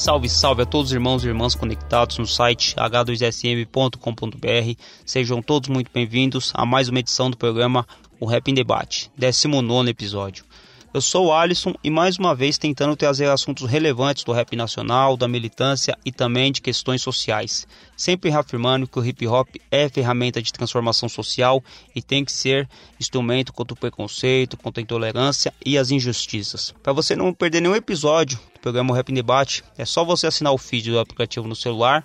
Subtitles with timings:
[0.00, 4.80] Salve, salve a todos os irmãos e irmãs conectados no site h2sm.com.br.
[5.04, 7.86] Sejam todos muito bem-vindos a mais uma edição do programa
[8.18, 10.46] O Rap em Debate, 19 episódio.
[10.92, 15.16] Eu sou o Alisson e mais uma vez tentando trazer assuntos relevantes do rap nacional,
[15.16, 17.64] da militância e também de questões sociais.
[17.96, 21.62] Sempre reafirmando que o hip hop é ferramenta de transformação social
[21.94, 26.74] e tem que ser instrumento contra o preconceito, contra a intolerância e as injustiças.
[26.82, 30.52] Para você não perder nenhum episódio do programa Rap em Debate, é só você assinar
[30.52, 32.04] o feed do aplicativo no celular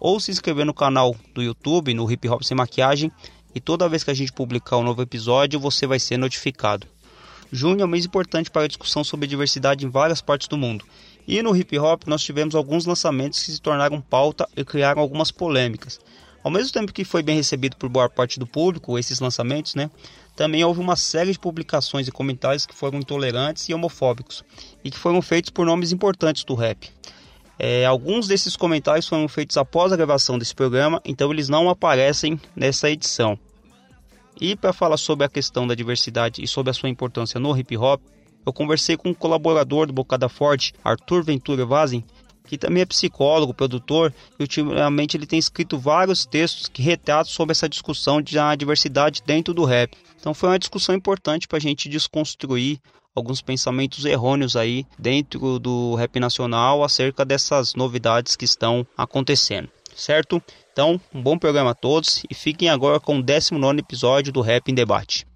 [0.00, 3.12] ou se inscrever no canal do YouTube, no Hip Hop Sem Maquiagem,
[3.54, 6.93] e toda vez que a gente publicar um novo episódio, você vai ser notificado.
[7.54, 10.84] Junho é um mês importante para a discussão sobre diversidade em várias partes do mundo.
[11.24, 15.30] E no hip hop nós tivemos alguns lançamentos que se tornaram pauta e criaram algumas
[15.30, 16.00] polêmicas.
[16.42, 19.88] Ao mesmo tempo que foi bem recebido por boa parte do público esses lançamentos, né,
[20.34, 24.42] também houve uma série de publicações e comentários que foram intolerantes e homofóbicos
[24.82, 26.90] e que foram feitos por nomes importantes do rap.
[27.56, 32.40] É, alguns desses comentários foram feitos após a gravação desse programa, então eles não aparecem
[32.56, 33.38] nessa edição.
[34.40, 37.76] E para falar sobre a questão da diversidade e sobre a sua importância no hip
[37.76, 38.00] hop,
[38.44, 42.04] eu conversei com um colaborador do Bocada Forte, Arthur Ventura Vazem,
[42.46, 47.52] que também é psicólogo, produtor, e ultimamente ele tem escrito vários textos que retratam sobre
[47.52, 49.96] essa discussão de a diversidade dentro do rap.
[50.20, 52.78] Então foi uma discussão importante para a gente desconstruir
[53.14, 60.42] alguns pensamentos errôneos aí dentro do rap nacional acerca dessas novidades que estão acontecendo, certo?
[60.72, 64.68] Então, um bom programa a todos e fiquem agora com o 19 episódio do Rap
[64.68, 65.26] em Debate.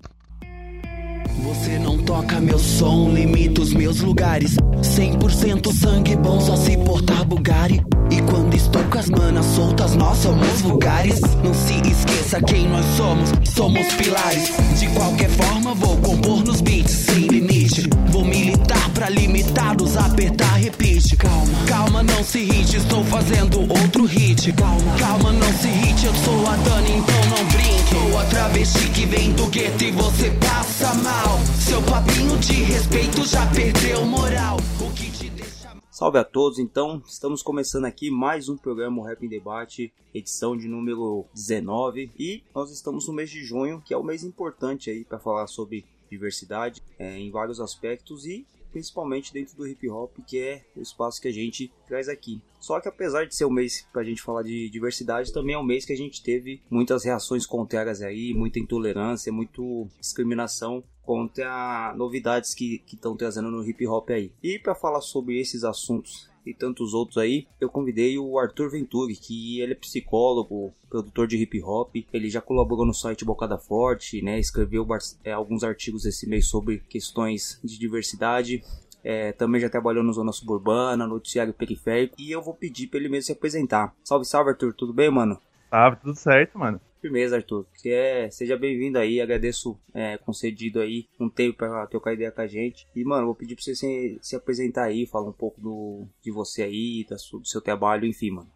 [1.43, 4.57] Você não toca meu som, limita os meus lugares.
[4.81, 7.85] 100% sangue bom, só se portar Bugatti.
[8.11, 11.21] E quando estou com as manas soltas, nós somos vulgares.
[11.45, 14.51] Não se esqueça quem nós somos, somos pilares.
[14.79, 17.91] De qualquer forma, vou compor nos beats, sem limite.
[18.11, 21.15] Vou militar pra limitados, apertar, repite.
[21.15, 24.51] Calma, calma, não se irrite, estou fazendo outro hit.
[24.55, 27.79] Calma, calma, não se irrite, eu sou a Dani, então não brinque.
[27.91, 31.41] Sou a travesti que vem do gueto e você passa mal.
[31.59, 34.59] Seu papinho de respeito já perdeu moral.
[34.81, 35.76] O que te deixa.
[35.91, 40.69] Salve a todos, então estamos começando aqui mais um programa Rap em Debate, edição de
[40.69, 45.04] número 19 e nós estamos no mês de junho, que é o mês importante aí
[45.04, 50.38] para falar sobre diversidade é, em vários aspectos e principalmente dentro do hip hop, que
[50.38, 52.41] é o espaço que a gente traz aqui.
[52.60, 55.65] Só que apesar de ser um mês pra gente falar de diversidade, também é um
[55.65, 59.62] mês que a gente teve muitas reações contrárias aí, muita intolerância, muita
[60.00, 64.31] discriminação contra novidades que estão trazendo no hip hop aí.
[64.43, 69.17] E para falar sobre esses assuntos e tantos outros aí, eu convidei o Arthur Venturi,
[69.17, 74.21] que ele é psicólogo, produtor de hip hop, ele já colaborou no site Bocada Forte,
[74.21, 74.87] né, escreveu
[75.25, 78.63] é, alguns artigos esse mês sobre questões de diversidade,
[79.03, 83.09] é, também já trabalhou no Zona Suburbana, noticiário periférico, e eu vou pedir para ele
[83.09, 83.95] mesmo se apresentar.
[84.05, 85.41] Salve, salve Arthur, tudo bem, mano?
[85.71, 86.79] Salve, tudo certo, mano.
[87.00, 87.66] Firmeza, Arthur.
[87.81, 92.41] Que é, seja bem-vindo aí, agradeço é, concedido aí um tempo para trocar ideia com
[92.41, 92.86] a gente.
[92.94, 96.31] E, mano, vou pedir pra você se, se apresentar aí, falar um pouco do, de
[96.31, 98.50] você aí, da, do seu trabalho, enfim, mano.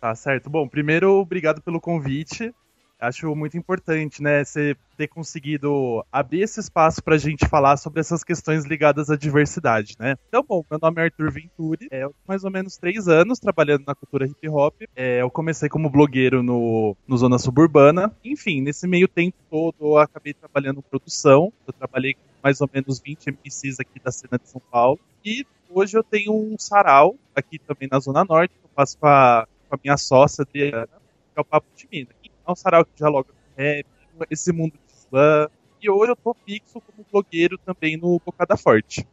[0.00, 0.48] Tá certo.
[0.48, 2.54] Bom, primeiro, obrigado pelo convite.
[3.00, 8.24] Acho muito importante, né, você ter conseguido abrir esse espaço pra gente falar sobre essas
[8.24, 10.16] questões ligadas à diversidade, né?
[10.28, 13.94] Então, bom, meu nome é Arthur Venturi, é, mais ou menos três anos trabalhando na
[13.94, 14.74] cultura hip hop.
[14.96, 18.12] É, eu comecei como blogueiro no, no Zona Suburbana.
[18.24, 21.52] Enfim, nesse meio tempo todo eu acabei trabalhando em produção.
[21.66, 24.98] Eu trabalhei com mais ou menos 20 MCs aqui da cena de São Paulo.
[25.24, 29.06] E hoje eu tenho um sarau aqui também na Zona Norte, que eu faço com
[29.06, 32.08] a, com a minha sócia, Adriana, que é o Papo de Mina.
[32.48, 33.86] É um sarau que dialoga com rap,
[34.30, 35.50] esse mundo de slam.
[35.82, 39.06] E hoje eu tô fixo como blogueiro também no Bocada Forte.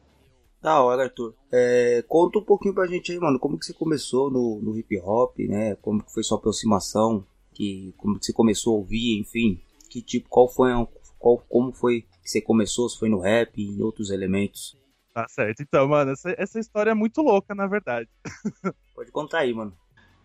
[0.61, 1.35] Da hora, Arthur.
[1.51, 4.97] É, conta um pouquinho pra gente aí, mano, como que você começou no, no hip
[4.99, 5.75] hop, né?
[5.75, 9.61] Como que foi sua aproximação, que, como que você começou a ouvir, enfim.
[9.89, 10.71] Que tipo, qual foi,
[11.19, 14.77] qual, como foi que você começou, se foi no rap e em outros elementos.
[15.13, 15.61] Tá certo.
[15.61, 18.09] Então, mano, essa, essa história é muito louca, na verdade.
[18.95, 19.77] Pode contar aí, mano.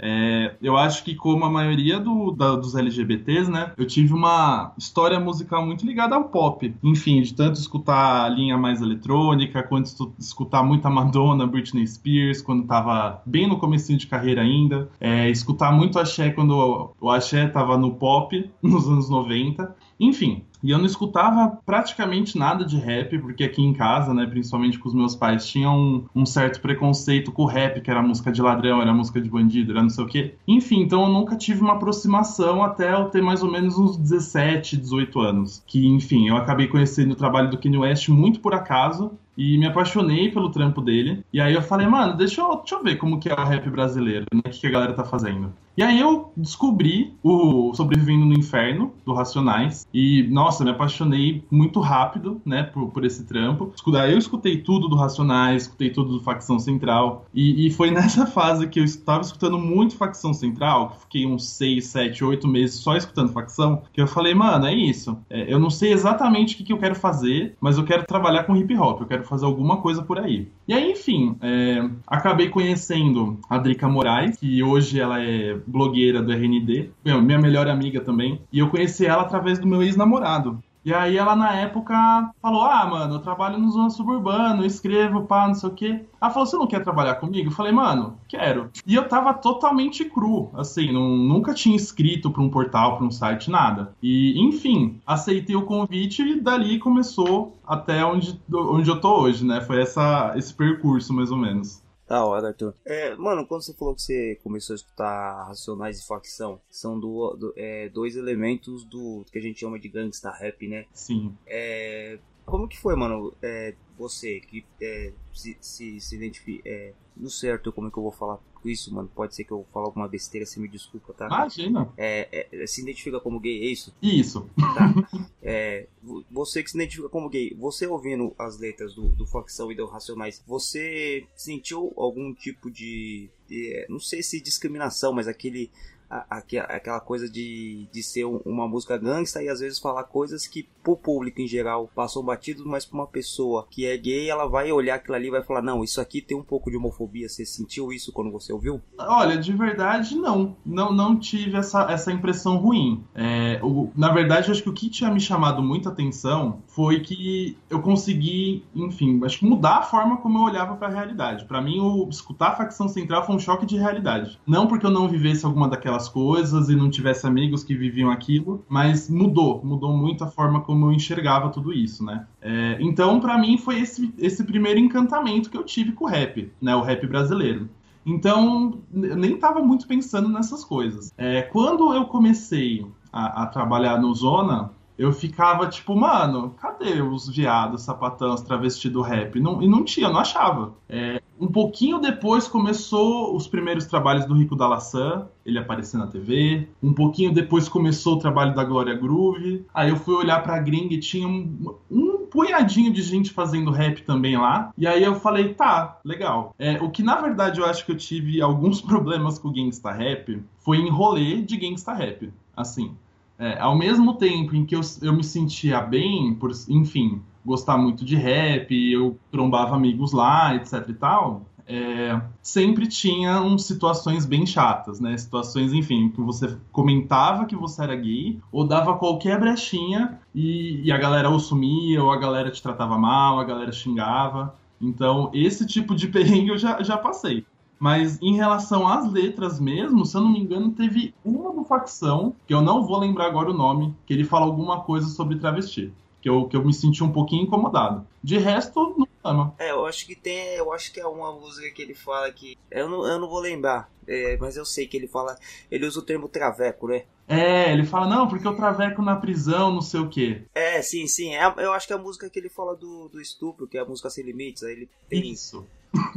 [0.03, 4.73] É, eu acho que, como a maioria do, da, dos LGBTs, né, eu tive uma
[4.79, 6.75] história musical muito ligada ao pop.
[6.83, 12.67] Enfim, de tanto escutar a linha mais eletrônica, quanto escutar muita Madonna, Britney Spears, quando
[12.67, 14.89] tava bem no começo de carreira ainda.
[15.01, 19.75] É, escutar muito axé quando o axé tava no pop, nos anos 90.
[19.99, 24.79] Enfim, e eu não escutava praticamente nada de rap, porque aqui em casa, né, principalmente
[24.79, 28.31] com os meus pais, tinha um, um, certo preconceito com o rap, que era música
[28.31, 30.35] de ladrão, era música de bandido, era não sei o quê.
[30.47, 34.77] Enfim, então eu nunca tive uma aproximação até eu ter mais ou menos uns 17,
[34.77, 35.63] 18 anos.
[35.67, 39.67] Que, enfim, eu acabei conhecendo o trabalho do Kanye West muito por acaso, e me
[39.67, 41.25] apaixonei pelo trampo dele.
[41.33, 43.71] E aí eu falei, mano, deixa eu, deixa eu ver como que é o rap
[43.71, 44.43] brasileiro, né?
[44.45, 45.51] O que, que a galera tá fazendo.
[45.77, 49.89] E aí eu descobri o Sobrevivendo no Inferno, do Racionais.
[49.95, 53.73] E, nossa, me apaixonei muito rápido, né, por, por esse trampo.
[54.11, 57.27] Eu escutei tudo do Racionais, escutei tudo do Facção Central.
[57.33, 61.49] E, e foi nessa fase que eu estava escutando muito Facção Central, que fiquei uns
[61.51, 65.19] 6, 7, 8 meses só escutando Facção, que eu falei, mano, é isso.
[65.29, 68.45] É, eu não sei exatamente o que, que eu quero fazer, mas eu quero trabalhar
[68.45, 70.49] com hip hop, eu quero fazer alguma coisa por aí.
[70.67, 76.33] E aí, enfim, é, acabei conhecendo a Drica Moraes, que hoje ela é blogueira do
[76.33, 80.40] RND, minha melhor amiga também, e eu conheci ela através do meu ex-namorado.
[80.85, 81.95] E aí ela na época
[82.41, 86.05] falou: Ah, mano, eu trabalho no zona suburbano, eu escrevo, pá, não sei o quê.
[86.21, 87.49] Ela falou: Você não quer trabalhar comigo?
[87.49, 88.71] Eu falei, mano, quero.
[88.87, 93.11] E eu tava totalmente cru, assim, não, nunca tinha escrito pra um portal, pra um
[93.11, 93.95] site, nada.
[94.03, 99.61] E, enfim, aceitei o convite e dali começou até onde, onde eu tô hoje, né?
[99.61, 101.83] Foi essa, esse percurso, mais ou menos.
[102.11, 102.75] Da hora, Arthur.
[102.85, 107.37] É, mano, quando você falou que você começou a escutar Racionais e Facção, são do,
[107.37, 110.87] do é, dois elementos do que a gente chama de gangsta rap, né?
[110.93, 111.33] Sim.
[111.47, 116.69] É, como que foi, mano, é, você que é, se, se, se identifica...
[116.69, 119.11] É, não sei, Arthur, como é que eu vou falar isso, mano.
[119.15, 121.27] Pode ser que eu fale alguma besteira, você me desculpa, tá?
[121.27, 121.93] Imagina.
[121.97, 123.95] É, é, se identifica como gay, é isso?
[124.03, 124.49] Isso.
[124.57, 124.95] Tá.
[125.43, 125.87] É,
[126.31, 129.87] você que se identifica como gay, você ouvindo as letras do, do Facção e do
[129.87, 135.71] Racionais, você sentiu algum tipo de, de não sei se discriminação, mas aquele
[136.11, 140.97] aquela coisa de, de ser uma música gangsta e às vezes falar coisas que pro
[140.97, 144.97] público em geral passam batido, mas pra uma pessoa que é gay, ela vai olhar
[144.97, 147.29] aquilo ali e vai falar: Não, isso aqui tem um pouco de homofobia.
[147.29, 148.81] Você sentiu isso quando você ouviu?
[148.99, 150.57] Olha, de verdade, não.
[150.67, 153.05] Não, não tive essa, essa impressão ruim.
[153.15, 157.59] É, o, na verdade, acho que o que tinha me chamado muita atenção foi que
[157.69, 161.45] eu consegui, enfim, acho que mudar a forma como eu olhava para a realidade.
[161.45, 164.41] Para mim, o escutar a facção central foi um choque de realidade.
[164.47, 168.65] Não porque eu não vivesse alguma daquelas coisas e não tivesse amigos que viviam aquilo,
[168.67, 172.27] mas mudou, mudou muito a forma como eu enxergava tudo isso, né?
[172.41, 176.51] É, então, para mim, foi esse, esse primeiro encantamento que eu tive com o rap,
[176.63, 176.75] né?
[176.75, 177.69] O rap brasileiro.
[178.07, 181.13] Então, eu nem estava muito pensando nessas coisas.
[181.19, 187.27] É, quando eu comecei a, a trabalhar no Zona, eu ficava tipo, mano, cadê os
[187.27, 189.41] viados, sapatão, os travestis do rap?
[189.41, 190.75] Não, e não tinha, não achava.
[190.87, 196.69] É, um pouquinho depois começou os primeiros trabalhos do Rico Dalassan, ele apareceu na TV.
[196.83, 199.65] Um pouquinho depois começou o trabalho da Glória Groove.
[199.73, 204.03] Aí eu fui olhar pra gringa e tinha um, um punhadinho de gente fazendo rap
[204.03, 204.71] também lá.
[204.77, 206.55] E aí eu falei, tá, legal.
[206.59, 209.91] É, o que na verdade eu acho que eu tive alguns problemas com o gangsta
[209.93, 212.31] rap foi em rolê de gangsta rap.
[212.55, 212.95] Assim,
[213.41, 218.05] é, ao mesmo tempo em que eu, eu me sentia bem, por, enfim, gostar muito
[218.05, 225.01] de rap, eu trombava amigos lá, etc e tal, é, sempre tinham situações bem chatas,
[225.01, 225.17] né?
[225.17, 230.93] Situações, enfim, que você comentava que você era gay, ou dava qualquer brechinha e, e
[230.93, 234.55] a galera ou sumia, ou a galera te tratava mal, a galera xingava.
[234.79, 237.47] Então, esse tipo de perrengue eu já, já passei.
[237.81, 242.37] Mas em relação às letras mesmo, se eu não me engano, teve uma do facção,
[242.47, 245.91] que eu não vou lembrar agora o nome, que ele fala alguma coisa sobre travesti.
[246.21, 248.07] Que eu, que eu me senti um pouquinho incomodado.
[248.23, 249.55] De resto, não ama.
[249.59, 250.55] É, eu acho que tem.
[250.57, 252.59] Eu acho que é uma música que ele fala que.
[252.71, 253.91] Eu não, eu não vou lembrar.
[254.07, 255.35] É, mas eu sei que ele fala.
[255.71, 257.05] Ele usa o termo traveco, né?
[257.27, 260.43] É, ele fala, não, porque eu traveco na prisão, não sei o quê.
[260.55, 261.35] É, sim, sim.
[261.35, 263.81] É, eu acho que é a música que ele fala do, do estupro, que é
[263.81, 264.63] a música Sem Limites.
[264.63, 265.31] Aí ele tem.
[265.31, 265.67] Isso.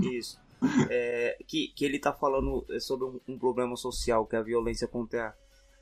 [0.02, 0.43] Isso
[0.90, 4.88] é, que, que ele está falando sobre um, um, problema social, que é a violência
[4.88, 5.36] contra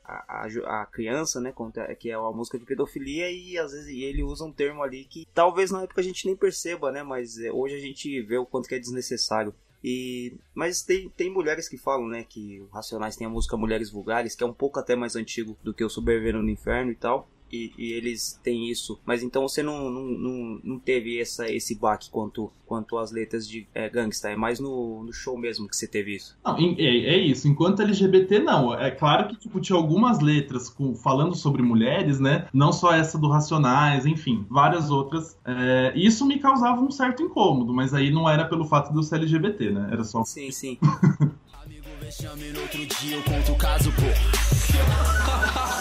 [0.03, 1.51] a, a, a, criança, né?
[1.51, 5.05] Contra, que é uma música de pedofilia, e às vezes ele usa um termo ali
[5.05, 7.03] que talvez na época a gente nem perceba, né?
[7.03, 9.53] Mas é, hoje a gente vê o quanto que é desnecessário.
[9.83, 13.89] E, mas tem, tem mulheres que falam, né, que o Racionais tem a música Mulheres
[13.89, 16.95] Vulgares, que é um pouco até mais antigo do que o Sobrevivendo no Inferno e
[16.95, 17.27] tal.
[17.51, 18.99] E, e eles têm isso.
[19.05, 23.47] Mas então você não, não, não, não teve essa, esse baque quanto, quanto as letras
[23.47, 24.29] de é, Gangsta.
[24.29, 26.37] É mais no, no show mesmo que você teve isso.
[26.43, 27.47] Não, é, é isso.
[27.47, 28.73] Enquanto LGBT, não.
[28.73, 32.47] É claro que tipo, tinha algumas letras com, falando sobre mulheres, né?
[32.53, 35.37] Não só essa do Racionais, enfim, várias outras.
[35.45, 39.03] É, isso me causava um certo incômodo, mas aí não era pelo fato de eu
[39.03, 39.89] ser LGBT, né?
[39.91, 40.23] Era só.
[40.23, 40.77] Sim, sim.
[41.63, 45.80] Amigo, vexame no outro dia eu conto o caso, pô.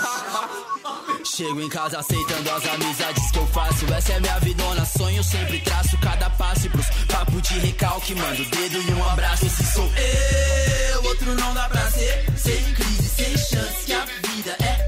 [1.40, 3.86] Chego em casa aceitando as amizades que eu faço.
[3.94, 8.14] Essa é minha vidona, sonho sempre traço cada passe pros papo de recalque.
[8.14, 9.46] Mando dedo e um abraço.
[9.46, 12.26] Esse sou eu, outro não dá pra ser.
[12.36, 14.79] Sem crise, sem chance, que a vida é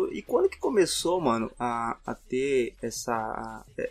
[0.00, 3.90] Arthur, e quando que começou, mano, a, a ter essa é,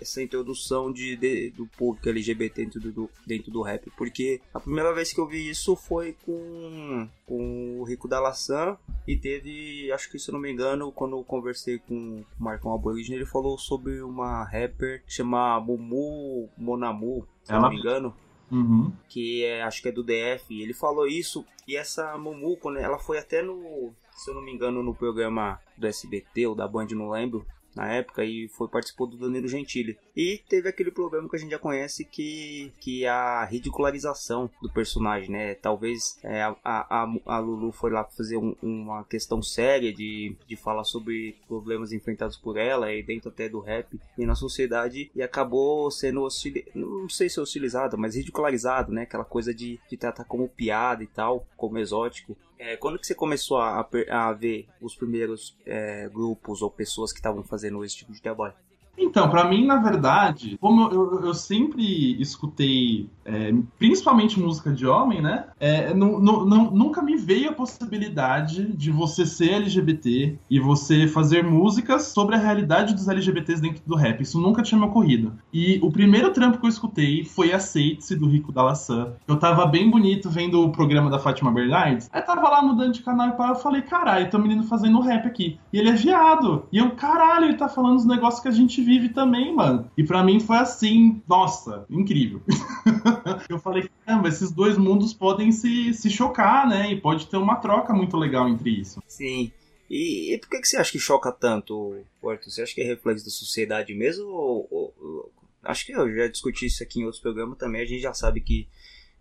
[0.00, 3.90] essa introdução de, de- do público LGBT dentro do, dentro do rap?
[3.98, 8.78] Porque a primeira vez que eu vi isso foi com, com o Rico da Laçã
[9.06, 11.94] e teve, acho que se eu não me engano, quando eu conversei com
[12.38, 17.70] o Marcão Aborígene, ele falou sobre uma rapper que chama Mumu Monamu, se Ela- não
[17.70, 18.14] me engano
[18.50, 18.90] Uhum.
[19.08, 22.98] que é, acho que é do DF, ele falou isso, e essa Mumu, quando ela
[22.98, 26.88] foi até no, se eu não me engano, no programa do SBT ou da Band,
[26.92, 29.96] não lembro, na época, e foi participou do Danilo Gentili.
[30.16, 34.68] E teve aquele problema que a gente já conhece, que, que é a ridicularização do
[34.70, 35.54] personagem, né?
[35.54, 40.56] Talvez é, a, a, a Lulu foi lá fazer um- uma questão séria de, de
[40.56, 45.22] falar sobre problemas enfrentados por ela, e dentro até do rap e na sociedade, e
[45.22, 46.66] acabou sendo hostili...
[46.74, 49.02] não sei se hostilizada, mas ridicularizado, né?
[49.02, 52.36] Aquela coisa de, de tratar como piada e tal, como exótico.
[52.62, 57.18] É, quando que você começou a, a ver os primeiros é, grupos ou pessoas que
[57.18, 58.54] estavam fazendo esse tipo de trabalho?
[59.02, 64.86] Então, pra mim, na verdade, como eu, eu- eu sempre escutei, é, principalmente música de
[64.86, 65.46] homem, né?
[65.58, 71.06] é, nu- nu- nu- nunca me veio a possibilidade de você ser LGBT e você
[71.06, 74.20] fazer músicas sobre a realidade dos LGBTs dentro do rap.
[74.22, 75.32] Isso nunca tinha me ocorrido.
[75.52, 79.12] E o primeiro trampo que eu escutei foi Aceite-se, do Rico da Laçã.
[79.28, 82.08] Eu tava bem bonito vendo o programa da Fátima Bernardes.
[82.12, 85.26] Aí tava lá mudando de canal e eu falei, caralho, tem um menino fazendo rap
[85.26, 85.58] aqui.
[85.72, 86.64] E ele é viado.
[86.72, 89.88] E eu, caralho, ele tá falando os negócios que a gente vive também, mano.
[89.96, 92.42] E pra mim foi assim, nossa, incrível.
[93.48, 96.90] eu falei, caramba, esses dois mundos podem se, se chocar, né?
[96.92, 99.00] E pode ter uma troca muito legal entre isso.
[99.06, 99.52] Sim.
[99.88, 102.50] E, e por que, que você acha que choca tanto, Arthur?
[102.50, 104.26] Você acha que é reflexo da sociedade mesmo?
[104.26, 105.32] Ou, ou- ou-
[105.64, 107.82] acho que eu já discuti isso aqui em outros programas também.
[107.82, 108.66] A gente já sabe que,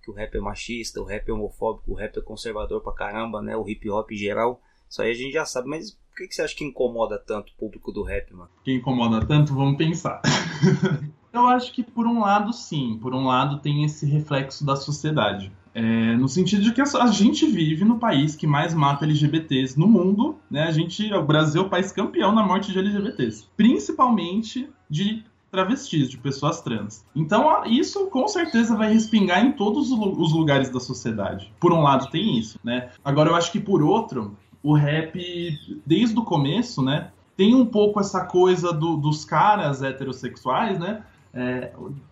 [0.04, 3.42] que o rap é machista, o rap é homofóbico, o rap é conservador pra caramba,
[3.42, 3.56] né?
[3.56, 4.62] O hip hop em geral.
[4.90, 7.56] Isso aí a gente já sabe, mas que, que você acha que incomoda tanto o
[7.56, 8.50] público do rap, mano?
[8.64, 10.22] que incomoda tanto, vamos pensar.
[11.32, 15.52] Eu acho que por um lado sim, por um lado tem esse reflexo da sociedade.
[15.76, 19.88] É, no sentido de que a gente vive no país que mais mata LGBTs no
[19.88, 20.64] mundo, né?
[20.64, 26.10] A gente, o Brasil é o país campeão na morte de LGBTs, principalmente de travestis,
[26.10, 27.06] de pessoas trans.
[27.16, 31.54] Então isso com certeza vai respingar em todos os lugares da sociedade.
[31.60, 32.90] Por um lado tem isso, né?
[33.06, 37.12] Agora eu acho que por outro, o rap desde o começo, né?
[37.40, 41.04] tem um pouco essa coisa do- dos caras heterossexuais, né?
[41.34, 41.72] É,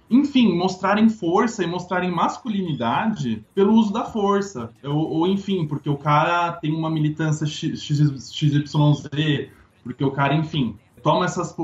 [0.10, 4.72] enfim, mostrarem força e mostrarem masculinidade pelo uso da força.
[4.82, 9.50] Ou, ou, enfim, porque o cara tem uma militância XYZ,
[9.84, 11.56] porque o cara, enfim, toma essas,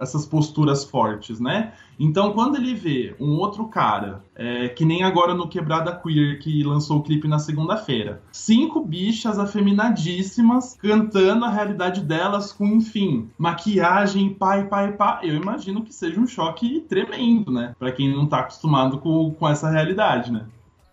[0.00, 1.72] essas posturas fortes, né?
[1.98, 6.62] Então, quando ele vê um outro cara, é, que nem agora no Quebrada Queer, que
[6.62, 14.34] lançou o clipe na segunda-feira, cinco bichas afeminadíssimas cantando a realidade delas com, enfim, maquiagem,
[14.34, 17.74] pai, pai, pá, eu imagino que seja um choque tremendo, né?
[17.78, 20.46] Pra quem não tá acostumado com, com essa realidade, né?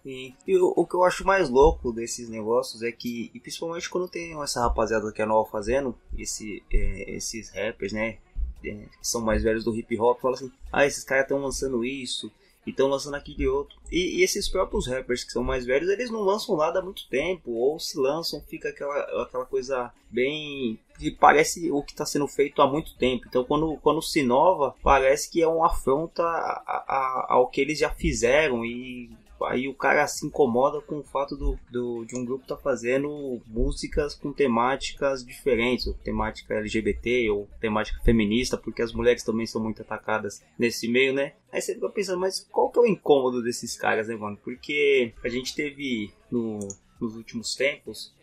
[0.10, 3.90] E, e o, o que eu acho mais louco desses negócios é que, e principalmente
[3.90, 8.18] quando tem essa rapaziada que é nova fazendo, esse, é, esses rappers, né,
[8.64, 11.86] é, que são mais velhos do hip hop, fala assim: ah, esses caras estão lançando
[11.86, 12.32] isso,
[12.66, 13.78] e estão lançando aquele outro.
[13.92, 17.08] E, e esses próprios rappers que são mais velhos, eles não lançam nada há muito
[17.08, 20.78] tempo, ou se lançam, fica aquela, aquela coisa bem.
[21.00, 23.26] que parece o que está sendo feito há muito tempo.
[23.28, 27.80] Então, quando, quando se inova, parece que é uma afronta a- a- ao que eles
[27.80, 29.10] já fizeram e
[29.46, 33.42] aí o cara se incomoda com o fato do, do- de um grupo tá fazendo
[33.48, 39.62] músicas com temáticas diferentes, ou temática LGBT ou temática feminista, porque as mulheres também são
[39.62, 41.34] muito atacadas nesse meio, né?
[41.52, 44.38] Aí você fica pensando, mas qual que é o incômodo desses caras, né, mano?
[44.44, 46.60] Porque a gente teve no-
[47.00, 48.14] nos últimos tempos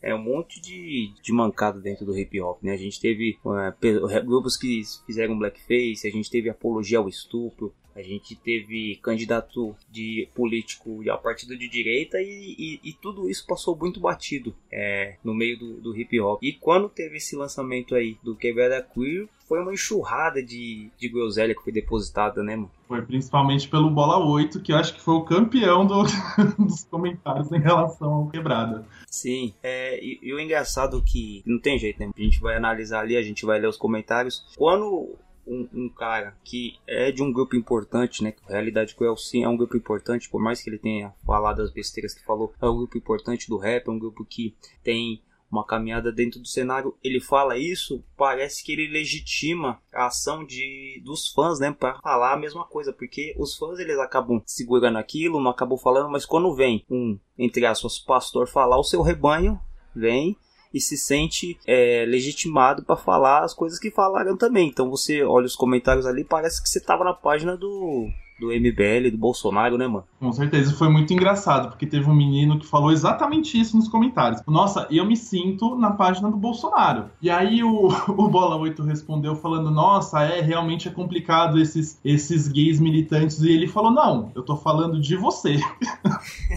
[0.00, 2.72] é um monte de, de mancada dentro do hip hop, né?
[2.72, 3.36] A gente teve
[3.80, 9.74] pe- grupos que fizeram blackface, a gente teve apologia ao estupro, a gente teve candidato
[9.90, 15.16] de político a partido de direita e, e- e tudo isso passou muito batido é,
[15.24, 16.42] no meio do, do hip hop.
[16.42, 21.54] E quando teve esse lançamento aí do Quebrada Queer, foi uma enxurrada de, de groselha
[21.54, 22.70] que foi depositada, né, mano?
[22.86, 26.02] Foi principalmente pelo Bola 8, que eu acho que foi o campeão do-
[26.58, 28.86] dos comentários em relação ao Quebrada.
[29.08, 32.10] Sim, é, e, e o engraçado que não tem jeito, né?
[32.16, 34.44] A gente vai analisar ali, a gente vai ler os comentários.
[34.56, 35.16] Quando
[35.48, 38.32] um, um cara que é de um grupo importante, né?
[38.32, 41.72] que Realidade Cruel sim é um grupo importante, por mais que ele tenha falado as
[41.72, 45.64] besteiras que falou, é um grupo importante do rap, é um grupo que tem uma
[45.64, 51.28] caminhada dentro do cenário, ele fala isso, parece que ele legitima a ação de dos
[51.28, 55.50] fãs, né, para falar a mesma coisa, porque os fãs eles acabam segurando aquilo, não
[55.50, 59.58] acabam falando, mas quando vem um entre aspas pastor falar, o seu rebanho
[59.94, 60.36] vem
[60.72, 64.68] e se sente é, legitimado para falar as coisas que falaram também.
[64.68, 69.10] Então você olha os comentários ali, parece que você tava na página do do MBL,
[69.10, 70.04] do Bolsonaro, né, mano?
[70.18, 74.42] Com certeza, foi muito engraçado, porque teve um menino que falou exatamente isso nos comentários.
[74.46, 77.06] Nossa, eu me sinto na página do Bolsonaro.
[77.20, 82.48] E aí o, o Bola 8 respondeu falando, nossa, é, realmente é complicado esses, esses
[82.48, 83.40] gays militantes.
[83.40, 85.56] E ele falou, não, eu tô falando de você.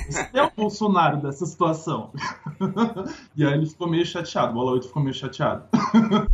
[0.10, 2.12] Você é o Bolsonaro dessa situação.
[3.36, 5.64] e aí ele ficou meio chateado, o Bola 8 ficou meio chateado.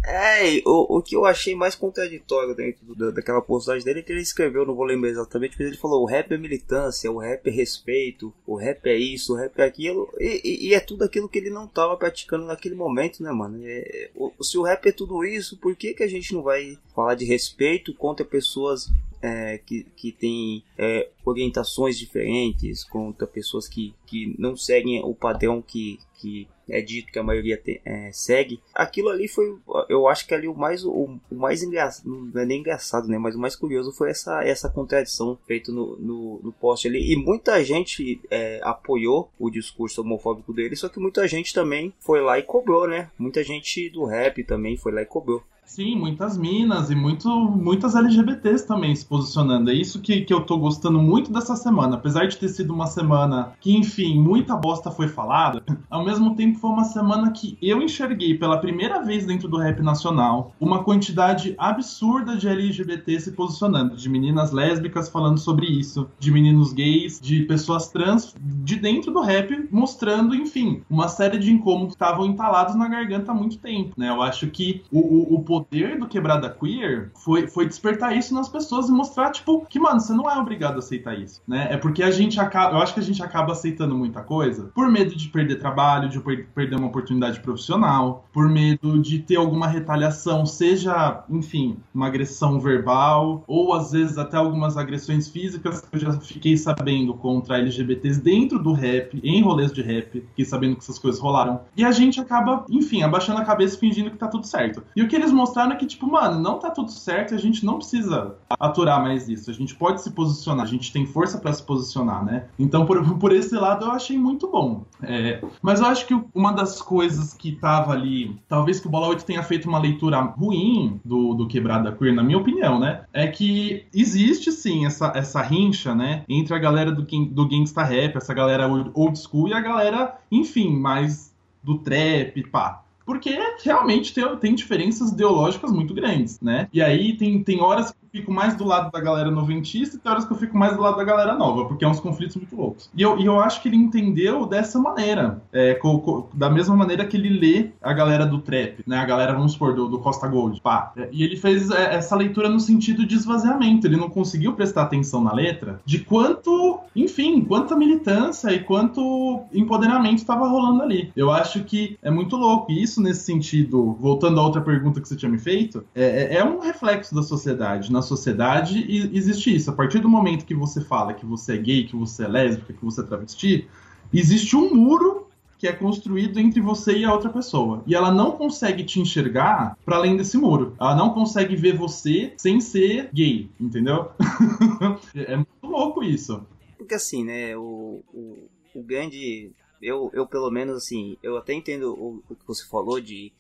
[0.06, 4.12] É, o, o que eu achei mais contraditório dentro da- daquela postagem dele é que
[4.12, 7.48] ele escreveu, não vou lembrar exatamente, mas ele falou: o rap é militância, o rap
[7.48, 11.04] é respeito, o rap é isso, o rap é aquilo, e, e- e é tudo
[11.04, 13.60] aquilo que ele não tava praticando naquele momento, né, mano?
[13.64, 16.78] É, o- se o rap é tudo isso, por que, que a gente não vai
[16.96, 18.88] falar de respeito contra pessoas
[19.22, 25.62] é, que, que têm é, orientações diferentes, contra pessoas que, que não seguem o padrão
[25.62, 28.60] que, que é dito que a maioria te- é, segue.
[28.74, 29.56] Aquilo ali foi,
[29.90, 30.92] eu acho que ali o mais, o,
[31.32, 33.18] o mais engraçado, não é nem engraçado, né?
[33.18, 37.12] Mas o mais curioso foi essa, essa contradição feita no, no, no post ali.
[37.12, 42.22] E muita gente é, apoiou o discurso homofóbico dele, só que muita gente também foi
[42.22, 43.10] lá e cobrou, né?
[43.18, 45.44] Muita gente do rap também foi lá e cobrou.
[45.66, 49.70] Sim, muitas minas e muito, muitas LGBTs também se posicionando.
[49.70, 51.98] É isso que, que eu tô gostando muito dessa semana.
[51.98, 56.57] Apesar de ter sido uma semana que, enfim, muita bosta foi falada, ao mesmo tempo
[56.58, 61.56] foi uma semana que eu enxerguei pela primeira vez dentro do rap nacional uma quantidade
[61.58, 67.44] absurda de LGBT se posicionando, de meninas lésbicas falando sobre isso, de meninos gays, de
[67.44, 72.76] pessoas trans de dentro do rap, mostrando, enfim, uma série de incômodos que estavam entalados
[72.76, 74.10] na garganta há muito tempo, né?
[74.10, 78.90] Eu acho que o, o, poder do Quebrada Queer foi, foi despertar isso nas pessoas
[78.90, 81.68] e mostrar, tipo, que, mano, você não é obrigado a aceitar isso, né?
[81.72, 84.92] É porque a gente acaba, eu acho que a gente acaba aceitando muita coisa por
[84.92, 89.68] medo de perder trabalho, de per- perder uma oportunidade profissional, por medo de ter alguma
[89.68, 96.00] retaliação, seja, enfim, uma agressão verbal, ou às vezes até algumas agressões físicas que eu
[96.00, 100.84] já fiquei sabendo contra LGBTs dentro do rap, em rolês de rap, fiquei sabendo que
[100.84, 101.62] essas coisas rolaram.
[101.76, 104.84] E a gente acaba, enfim, abaixando a cabeça fingindo que tá tudo certo.
[104.96, 107.66] E o que eles mostraram é que, tipo, mano, não tá tudo certo a gente
[107.66, 109.50] não precisa aturar mais isso.
[109.50, 112.46] A gente pode se posicionar, a gente tem força pra se posicionar, né?
[112.58, 114.84] Então, por, por esse lado, eu achei muito bom.
[115.02, 119.08] É, mas eu acho que uma das coisas que tava ali, talvez que o Bola
[119.08, 123.02] 8 tenha feito uma leitura ruim do, do Quebrada Queer, na minha opinião, né?
[123.12, 126.24] É que existe sim essa, essa rincha, né?
[126.30, 130.70] Entre a galera do, do gangsta rap, essa galera old school e a galera, enfim,
[130.70, 132.84] mais do trap, pá.
[133.08, 136.68] Porque realmente tem, tem diferenças ideológicas muito grandes, né?
[136.74, 140.00] E aí tem, tem horas que eu fico mais do lado da galera noventista e
[140.00, 142.36] tem horas que eu fico mais do lado da galera nova, porque é uns conflitos
[142.36, 142.90] muito loucos.
[142.96, 146.76] E eu, e eu acho que ele entendeu dessa maneira, é, co- co- da mesma
[146.76, 148.98] maneira que ele lê a galera do trap, né?
[148.98, 150.92] A galera, vamos supor, do, do Costa Gold, pá.
[150.98, 154.84] É, E ele fez é, essa leitura no sentido de esvaziamento, ele não conseguiu prestar
[154.84, 161.12] atenção na letra de quanto, enfim, quanta militância e quanto empoderamento estava rolando ali.
[161.16, 162.72] Eu acho que é muito louco.
[162.72, 166.38] E isso, nesse sentido, voltando à outra pergunta que você tinha me feito, é, é-
[166.38, 167.92] é um reflexo da sociedade.
[167.92, 169.70] Na sociedade existe isso.
[169.70, 172.74] A partir do momento que você fala que você é gay, que você é lésbica,
[172.74, 173.68] que você é travesti,
[174.14, 177.84] existe um muro que é construído entre você e a outra pessoa.
[177.88, 180.76] E ela não consegue te enxergar para além desse muro.
[180.80, 184.12] Ela não consegue ver você sem ser gay, entendeu?
[185.16, 186.46] é muito louco isso.
[186.78, 189.52] Porque assim, né, o, o, o grande.
[189.82, 193.32] Eu, eu, pelo menos, assim, eu até entendo o, o que você falou de,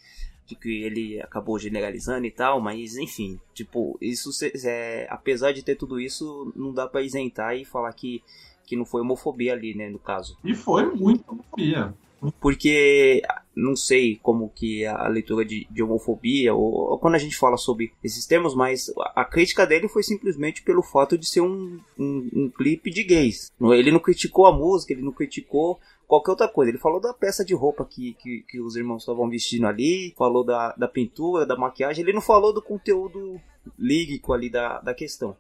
[0.45, 4.29] de que ele acabou generalizando e tal, mas enfim, tipo, isso
[4.63, 8.23] é, apesar de ter tudo isso, não dá pra isentar e falar que,
[8.65, 10.37] que não foi homofobia ali, né, no caso.
[10.43, 11.93] E foi muito homofobia.
[12.39, 13.21] Porque
[13.55, 17.57] não sei como que a leitura de, de homofobia ou, ou, quando a gente fala
[17.57, 21.79] sobre esses termos, mas a, a crítica dele foi simplesmente pelo fato de ser um,
[21.97, 23.51] um, um clipe de gays.
[23.61, 26.71] Ele não criticou a música, ele não criticou qualquer outra coisa.
[26.71, 30.43] Ele falou da peça de roupa que, que, que os irmãos estavam vestindo ali, falou
[30.43, 33.39] da, da pintura, da maquiagem, ele não falou do conteúdo
[33.77, 35.35] lírico ali da, da questão.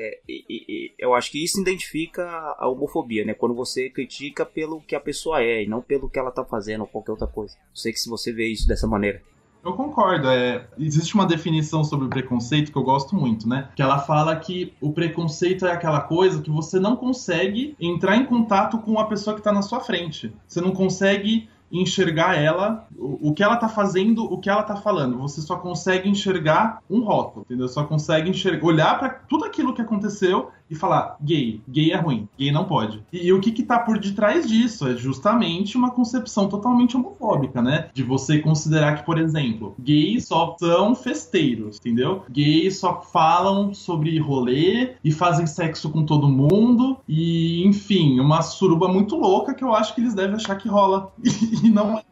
[0.00, 2.22] É, e, e, eu acho que isso identifica
[2.56, 3.34] a homofobia, né?
[3.34, 6.82] Quando você critica pelo que a pessoa é e não pelo que ela tá fazendo
[6.82, 7.54] ou qualquer outra coisa.
[7.54, 9.20] Eu sei que se você vê isso dessa maneira.
[9.64, 10.28] Eu concordo.
[10.28, 13.70] É, existe uma definição sobre o preconceito que eu gosto muito, né?
[13.74, 18.24] Que ela fala que o preconceito é aquela coisa que você não consegue entrar em
[18.24, 20.32] contato com a pessoa que está na sua frente.
[20.46, 24.76] Você não consegue enxergar ela, o, o, que ela tá fazendo, o que ela tá
[24.76, 25.18] falando.
[25.18, 27.68] Você só consegue enxergar um rótulo, entendeu?
[27.68, 32.28] Só consegue enxergar, olhar para tudo aquilo que aconteceu e falar gay, gay é ruim,
[32.38, 33.02] gay não pode.
[33.12, 34.86] E, e, o que que tá por detrás disso?
[34.86, 37.88] É justamente uma concepção totalmente homofóbica, né?
[37.94, 42.22] De você considerar que, por exemplo, gays só são festeiros, entendeu?
[42.30, 48.88] Gays só falam sobre rolê e fazem sexo com todo mundo e, enfim, uma suruba
[48.88, 51.12] muito louca que eu acho que eles devem achar que rola.
[51.64, 52.04] E, não é.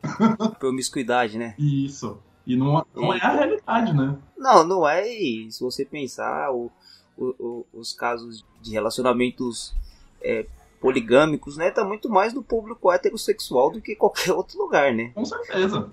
[0.59, 1.54] Promiscuidade, né?
[1.59, 2.18] Isso.
[2.46, 4.16] E não, não é a realidade, né?
[4.37, 5.06] Não, não é.
[5.09, 6.70] E se você pensar, o
[7.16, 9.74] o, o, os casos de relacionamentos
[10.20, 10.46] é,
[10.80, 11.70] poligâmicos, né?
[11.70, 15.11] Tá muito mais no público heterossexual do que qualquer outro lugar, né?
[15.14, 15.90] Com certeza.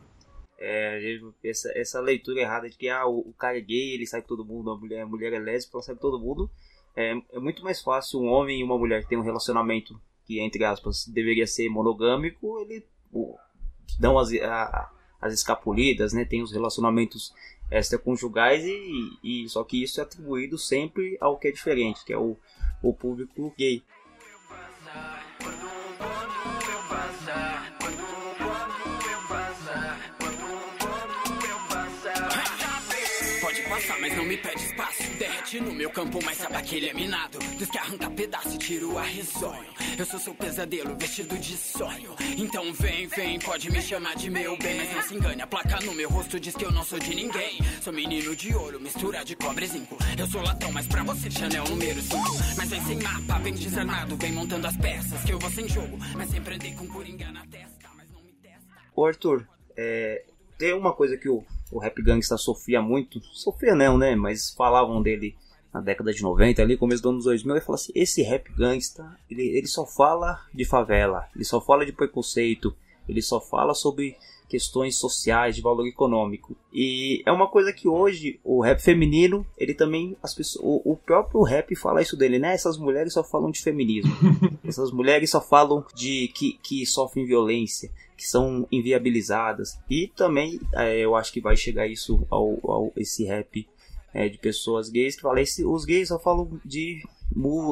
[0.59, 4.21] É, essa, essa leitura errada de que ah, o, o cara é gay, ele sai
[4.21, 6.49] com todo mundo, a mulher, a mulher é lésbica, ela sai com todo mundo.
[6.95, 10.39] É, é muito mais fácil um homem e uma mulher que tem um relacionamento que,
[10.39, 13.37] entre aspas, deveria ser monogâmico, ele o,
[13.99, 16.25] dão as, a, as escapulidas, né?
[16.25, 17.33] Tem os relacionamentos
[17.71, 22.17] extraconjugais e, e só que isso é atribuído sempre ao que é diferente, que é
[22.17, 22.37] o,
[22.81, 23.83] o público gay.
[34.03, 35.01] Mas não me pede espaço.
[35.17, 37.39] Derrete no meu campo, mas sabe que ele é minado.
[37.57, 39.73] Diz que arranca pedaço e tiro a risonho.
[39.97, 42.13] Eu sou seu pesadelo vestido de sonho.
[42.37, 44.75] Então vem, vem, pode me chamar de meu bem.
[44.75, 47.15] Mas não se engane, a placa no meu rosto diz que eu não sou de
[47.15, 47.61] ninguém.
[47.81, 49.97] Sou menino de ouro, mistura de cobre e zinco.
[50.17, 52.17] Eu sou latão, mas pra você Chanel número 5.
[52.57, 55.23] Mas vem sem mapa, vem desarmado, vem montando as peças.
[55.23, 57.89] Que eu vou sem jogo, mas sempre andei com coringa na testa.
[57.95, 58.67] Mas não me testa.
[58.93, 60.25] Ô Arthur, é,
[60.57, 64.15] tem uma coisa que o, o Rap Gangsta sofria muito, sofria não, né?
[64.15, 65.35] Mas falavam dele
[65.73, 69.17] na década de 90, ali, começo dos anos 2000, ele falou assim: esse rap gangsta,
[69.27, 72.75] ele, ele só fala de favela, ele só fala de preconceito,
[73.09, 74.15] ele só fala sobre
[74.53, 76.55] questões sociais, de valor econômico.
[76.71, 80.95] E é uma coisa que hoje o rap feminino, ele também as pessoas, o, o
[80.95, 82.53] próprio rap fala isso dele, né?
[82.53, 84.13] Essas mulheres só falam de feminismo.
[84.63, 89.79] Essas mulheres só falam de que, que sofrem violência, que são inviabilizadas.
[89.89, 93.67] E também é, eu acho que vai chegar isso ao, ao esse rap
[94.13, 97.01] é, de pessoas gays que falam, os gays só falam de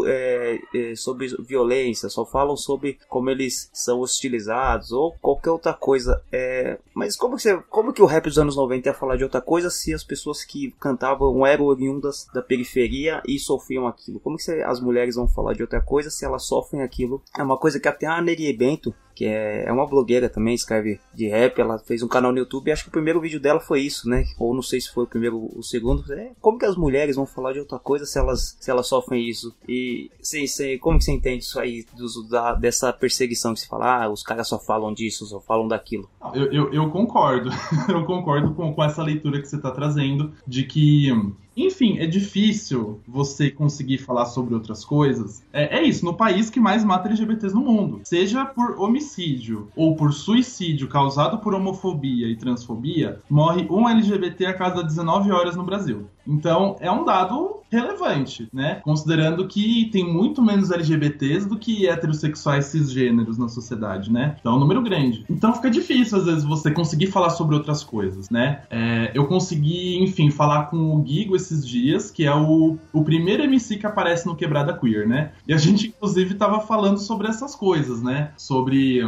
[0.08, 6.22] é, é, sobre violência, só falam sobre como eles são hostilizados ou qualquer outra coisa.
[6.32, 9.24] É, mas como que, você, como que o rap dos anos 90 ia falar de
[9.24, 14.20] outra coisa se as pessoas que cantavam eram oriundas da periferia e sofriam aquilo?
[14.20, 17.22] Como que você, as mulheres vão falar de outra coisa se elas sofrem aquilo?
[17.38, 21.00] É uma coisa que até a Neri Bento, que é, é uma blogueira também, escreve
[21.14, 23.60] de rap, ela fez um canal no YouTube e acho que o primeiro vídeo dela
[23.60, 24.26] foi isso, né?
[24.38, 26.12] Ou não sei se foi o primeiro ou o segundo.
[26.14, 29.28] É, como que as mulheres vão falar de outra coisa se elas, se elas sofrem
[29.28, 29.41] isso?
[29.68, 33.68] E sim, sim, como que você entende isso aí, do, da, dessa perseguição que se
[33.68, 36.10] fala, ah, os caras só falam disso, só falam daquilo?
[36.34, 37.50] Eu, eu, eu concordo,
[37.90, 41.10] eu concordo com, com essa leitura que você está trazendo, de que
[41.56, 45.44] enfim, é difícil você conseguir falar sobre outras coisas.
[45.52, 48.02] É, é, isso, no país que mais mata LGBTs no mundo.
[48.04, 54.54] Seja por homicídio ou por suicídio causado por homofobia e transfobia, morre um LGBT a
[54.54, 56.08] cada 19 horas no Brasil.
[56.26, 58.82] Então, é um dado relevante, né?
[58.84, 64.36] Considerando que tem muito menos LGBTs do que heterossexuais cisgêneros na sociedade, né?
[64.40, 65.24] Então é um número grande.
[65.30, 68.64] Então fica difícil, às vezes, você conseguir falar sobre outras coisas, né?
[68.70, 73.44] É, eu consegui, enfim, falar com o Gigo esses dias, que é o, o primeiro
[73.44, 75.32] MC que aparece no Quebrada Queer, né?
[75.48, 78.32] E a gente, inclusive, tava falando sobre essas coisas, né?
[78.38, 79.02] Sobre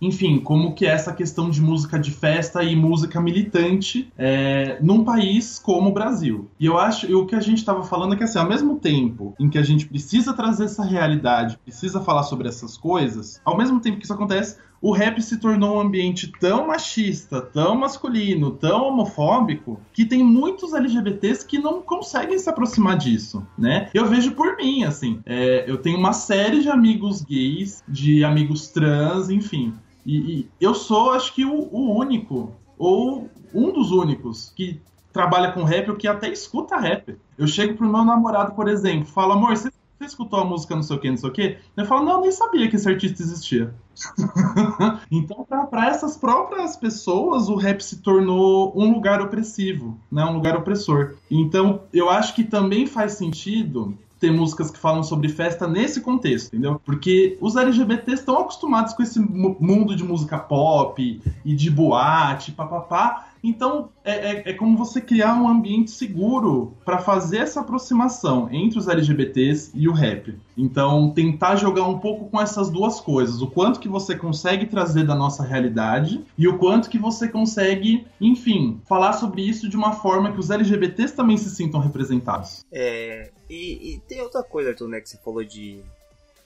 [0.00, 5.04] enfim, como que é essa questão de música de festa e música militante é, num
[5.04, 6.48] país como o Brasil.
[6.58, 8.76] E eu acho, e o que a gente estava falando é que assim, ao mesmo
[8.76, 13.58] tempo em que a gente precisa trazer essa realidade, precisa falar sobre essas coisas, ao
[13.58, 18.52] mesmo tempo que isso acontece, o rap se tornou um ambiente tão machista, tão masculino,
[18.52, 23.90] tão homofóbico, que tem muitos LGBTs que não conseguem se aproximar disso, né?
[23.92, 28.68] Eu vejo por mim, assim, é, eu tenho uma série de amigos gays, de amigos
[28.68, 29.74] trans, enfim,
[30.06, 34.80] E, e eu sou, acho que, o, o, único, ou um dos únicos, que
[35.12, 37.16] trabalha com rap ou que até escuta rap.
[37.36, 40.82] Eu chego pro meu namorado, por exemplo, falo, amor, você, você escutou a música não
[40.82, 41.58] sei o que, não sei o que?
[41.76, 43.74] Ele fala, não, nem sabia que esse artista existia.
[45.12, 50.24] então, para essas próprias pessoas, o rap se tornou um lugar opressivo, né?
[50.24, 51.16] um lugar opressor.
[51.30, 56.48] Então, eu acho que também faz sentido ter músicas que falam sobre festa nesse contexto,
[56.48, 56.80] entendeu?
[56.84, 63.29] Porque os LGBTs estão acostumados com esse mundo de música pop e de boate, papapá,
[63.42, 68.78] então, é, é, é, como você criar um ambiente seguro para fazer essa aproximação entre
[68.78, 70.38] os LGBTs e o rap.
[70.56, 73.40] Então, tentar jogar um pouco com essas duas coisas.
[73.40, 78.06] O quanto que você consegue trazer da nossa realidade e o quanto que você consegue,
[78.20, 82.64] enfim, falar sobre isso de uma forma que os LGBTs também se sintam representados.
[82.70, 85.82] É, e, e tem outra coisa, Arthur, né, que você falou de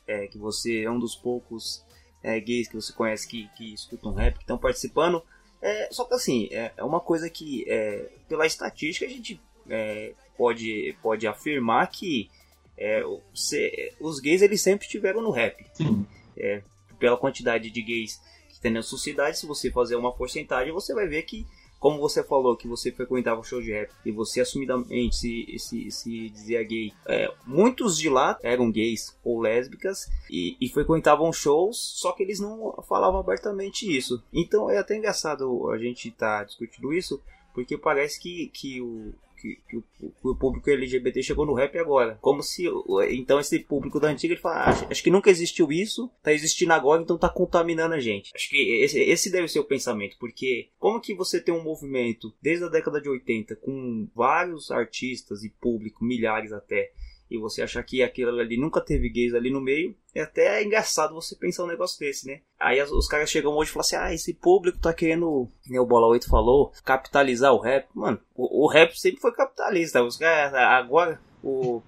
[0.06, 1.84] é, que você é um dos poucos
[2.22, 5.22] é, gays que você conhece que, que escutam rap, que estão participando.
[5.64, 10.12] É, só que assim, é, é uma coisa que, é, pela estatística, a gente é,
[10.36, 12.30] pode, pode afirmar que
[12.76, 13.02] é,
[13.98, 15.64] os gays eles sempre estiveram no rap.
[15.72, 16.06] Sim.
[16.36, 16.62] É,
[16.98, 21.08] pela quantidade de gays que tem na sociedade, se você fazer uma porcentagem, você vai
[21.08, 21.46] ver que
[21.84, 25.90] como você falou que você frequentava o show de rap e você assumidamente se, se,
[25.90, 31.76] se dizia gay, é, muitos de lá eram gays ou lésbicas e, e, frequentavam shows,
[31.76, 34.22] só que eles não falavam abertamente isso.
[34.32, 37.20] Então é até engraçado a gente estar tá discutindo isso,
[37.52, 39.12] porque parece que, que o,
[39.44, 42.18] que, que, o, que, o, público LGBT chegou no rap agora.
[42.22, 42.64] Como se
[43.10, 46.72] então esse público da antiga ele fala, ah, acho, que nunca existiu isso, tá existindo
[46.72, 48.32] agora, então tá contaminando a gente.
[48.34, 52.32] Acho que esse, esse deve ser o pensamento, porque como que você tem um movimento
[52.40, 56.92] desde a década de 80 com vários artistas e público, milhares até,
[57.34, 61.14] e você achar que aquilo ali nunca teve gays ali no meio, é até engraçado
[61.14, 62.40] você pensar um negócio desse, né?
[62.58, 65.86] Aí os caras chegam hoje e falam assim: ah, esse público tá querendo, como o
[65.86, 67.86] Bola 8 falou, capitalizar o rap.
[67.94, 70.02] Mano, o, o rap sempre foi capitalista.
[70.02, 71.82] Os caras, agora, o,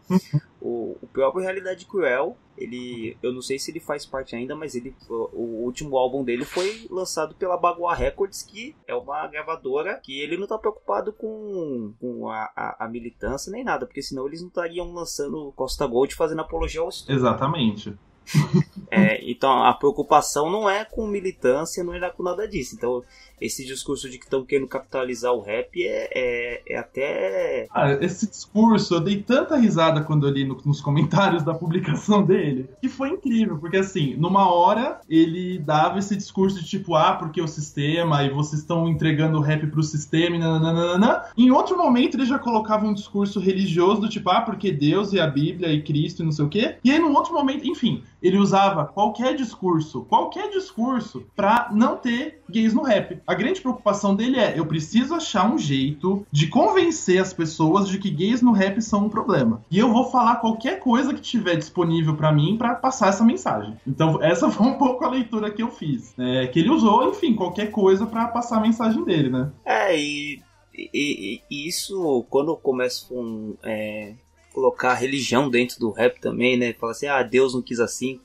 [0.66, 4.74] o, o próprio Realidade Cruel, ele, eu não sei se ele faz parte ainda, mas
[4.74, 10.00] ele, o, o último álbum dele foi lançado pela Bagua Records, que é uma gravadora
[10.02, 14.26] que ele não tá preocupado com, com a, a, a militância nem nada, porque senão
[14.26, 17.14] eles não estariam lançando Costa Gold fazendo apologia ao estudo.
[17.14, 17.94] Exatamente.
[18.88, 22.76] É, então a preocupação não é com militância, não é com nada disso.
[22.76, 23.02] Então
[23.40, 27.66] esse discurso de que estão querendo capitalizar o rap é, é, é até.
[27.70, 32.24] Ah, esse discurso, eu dei tanta risada quando eu li no, nos comentários da publicação
[32.24, 37.14] dele, que foi incrível, porque assim, numa hora ele dava esse discurso de tipo, ah,
[37.14, 41.24] porque o sistema, e vocês estão entregando o rap pro sistema, e nananana.
[41.36, 45.20] Em outro momento ele já colocava um discurso religioso do tipo, ah, porque Deus e
[45.20, 46.76] a Bíblia e Cristo e não sei o quê.
[46.82, 52.42] E aí, num outro momento, enfim, ele usava qualquer discurso, qualquer discurso, pra não ter
[52.48, 53.20] gays no rap.
[53.26, 57.98] A grande preocupação dele é: eu preciso achar um jeito de convencer as pessoas de
[57.98, 59.62] que gays no rap são um problema.
[59.70, 63.76] E eu vou falar qualquer coisa que tiver disponível para mim para passar essa mensagem.
[63.86, 66.14] Então, essa foi um pouco a leitura que eu fiz.
[66.18, 69.50] É, que ele usou, enfim, qualquer coisa para passar a mensagem dele, né?
[69.64, 70.42] É, e,
[70.74, 73.54] e, e isso, quando começa com.
[73.62, 74.14] É,
[74.56, 76.72] colocar religião dentro do rap também, né?
[76.72, 78.18] Fala assim, ah, Deus não quis assim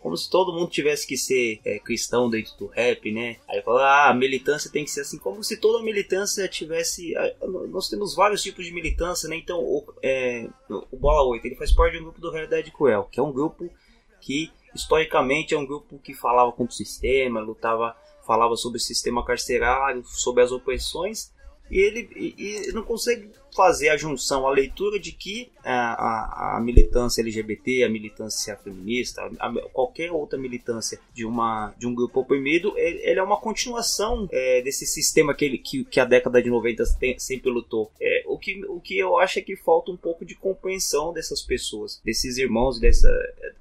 [0.00, 3.38] como se todo mundo tivesse que ser é, cristão dentro do rap, né?
[3.48, 7.14] Aí fala, ah, a militância tem que ser assim, como se toda militância tivesse.
[7.70, 9.36] Nós temos vários tipos de militância, né?
[9.36, 13.08] Então, o, é, o Bola 8 ele faz parte de um grupo do Realidade Cruel,
[13.10, 13.68] que é um grupo
[14.20, 19.24] que historicamente é um grupo que falava contra o sistema, lutava, falava sobre o sistema
[19.24, 21.32] carcerário, sobre as opressões,
[21.70, 26.56] e ele e, e não consegue fazer a junção, a leitura de que a, a,
[26.56, 32.20] a militância LGBT, a militância feminista, a, qualquer outra militância de, uma, de um grupo
[32.20, 36.40] oprimido, ele, ele é uma continuação é, desse sistema que, ele, que, que a década
[36.40, 37.90] de 90 tem, sempre lutou.
[38.00, 41.42] É, o, que, o que eu acho é que falta um pouco de compreensão dessas
[41.42, 43.08] pessoas, desses irmãos, dessa,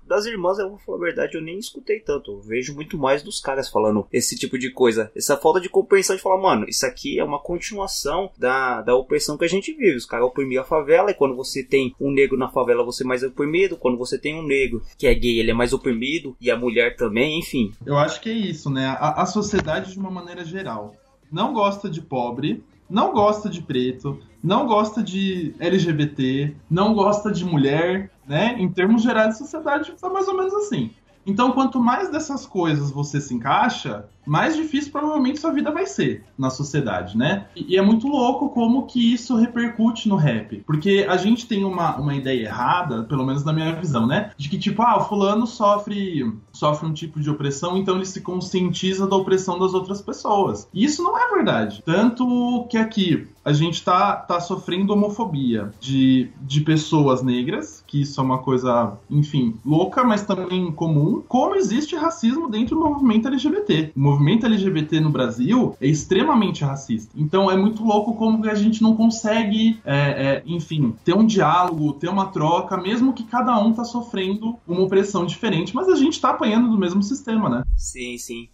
[0.04, 2.32] das irmãs, eu vou falar a verdade, eu nem escutei tanto.
[2.32, 5.12] Eu vejo muito mais dos caras falando esse tipo de coisa.
[5.16, 9.38] Essa falta de compreensão de falar, mano, isso aqui é uma continuação da, da opressão
[9.38, 9.98] que a gente vive.
[9.98, 13.08] Os caras oprimiam a favela, e quando você tem um negro na favela, você é
[13.08, 13.78] mais oprimido.
[13.78, 16.38] Quando você tem um negro que é gay, ele é mais oprimido.
[16.40, 17.74] E a mulher também, enfim.
[17.86, 18.86] Eu acho que é isso, né?
[19.00, 20.96] A, a sociedade, de uma maneira geral,
[21.32, 27.44] não gosta de pobre, não gosta de preto, não gosta de LGBT, não gosta de
[27.44, 28.56] mulher, né?
[28.58, 30.92] Em termos gerais, a sociedade está mais ou menos assim.
[31.26, 36.24] Então, quanto mais dessas coisas você se encaixa, mais difícil provavelmente sua vida vai ser
[36.38, 37.46] na sociedade, né?
[37.56, 40.64] E, e é muito louco como que isso repercute no rap.
[40.66, 44.32] Porque a gente tem uma, uma ideia errada, pelo menos na minha visão, né?
[44.38, 48.22] De que, tipo, ah, o fulano sofre, sofre um tipo de opressão, então ele se
[48.22, 50.68] conscientiza da opressão das outras pessoas.
[50.74, 51.82] E isso não é verdade.
[51.86, 58.20] Tanto que aqui a gente tá, tá sofrendo homofobia de, de pessoas negras, que isso
[58.20, 63.94] é uma coisa, enfim, louca, mas também comum, como existe racismo dentro do movimento LGBT.
[63.96, 67.14] O movimento LGBT no Brasil é extremamente racista.
[67.16, 71.94] Então é muito louco como a gente não consegue, é, é, enfim, ter um diálogo,
[71.94, 76.20] ter uma troca, mesmo que cada um tá sofrendo uma opressão diferente, mas a gente
[76.20, 77.64] tá apanhando do mesmo sistema, né?
[77.76, 78.50] Sim, sim.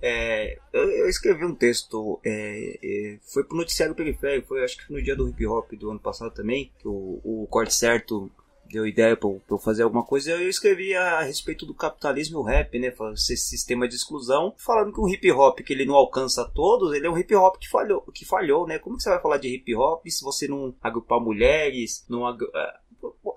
[0.00, 4.92] É, eu, eu escrevi um texto, é, é, foi pro noticiário periférico, foi acho que
[4.92, 8.30] no dia do hip hop do ano passado também, que o, o Corte Certo
[8.74, 12.44] deu ideia para eu fazer alguma coisa, eu escrevi a, respeito do capitalismo e o
[12.44, 16.44] rap, né, esse sistema de exclusão, falando que o hip hop que ele não alcança
[16.52, 18.78] todos, ele é um hip hop que falhou, que falhou, né?
[18.78, 22.50] Como que você vai falar de hip hop se você não agrupar mulheres, não agru...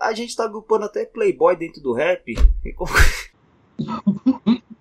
[0.01, 2.33] a gente tá agrupando até playboy dentro do rap.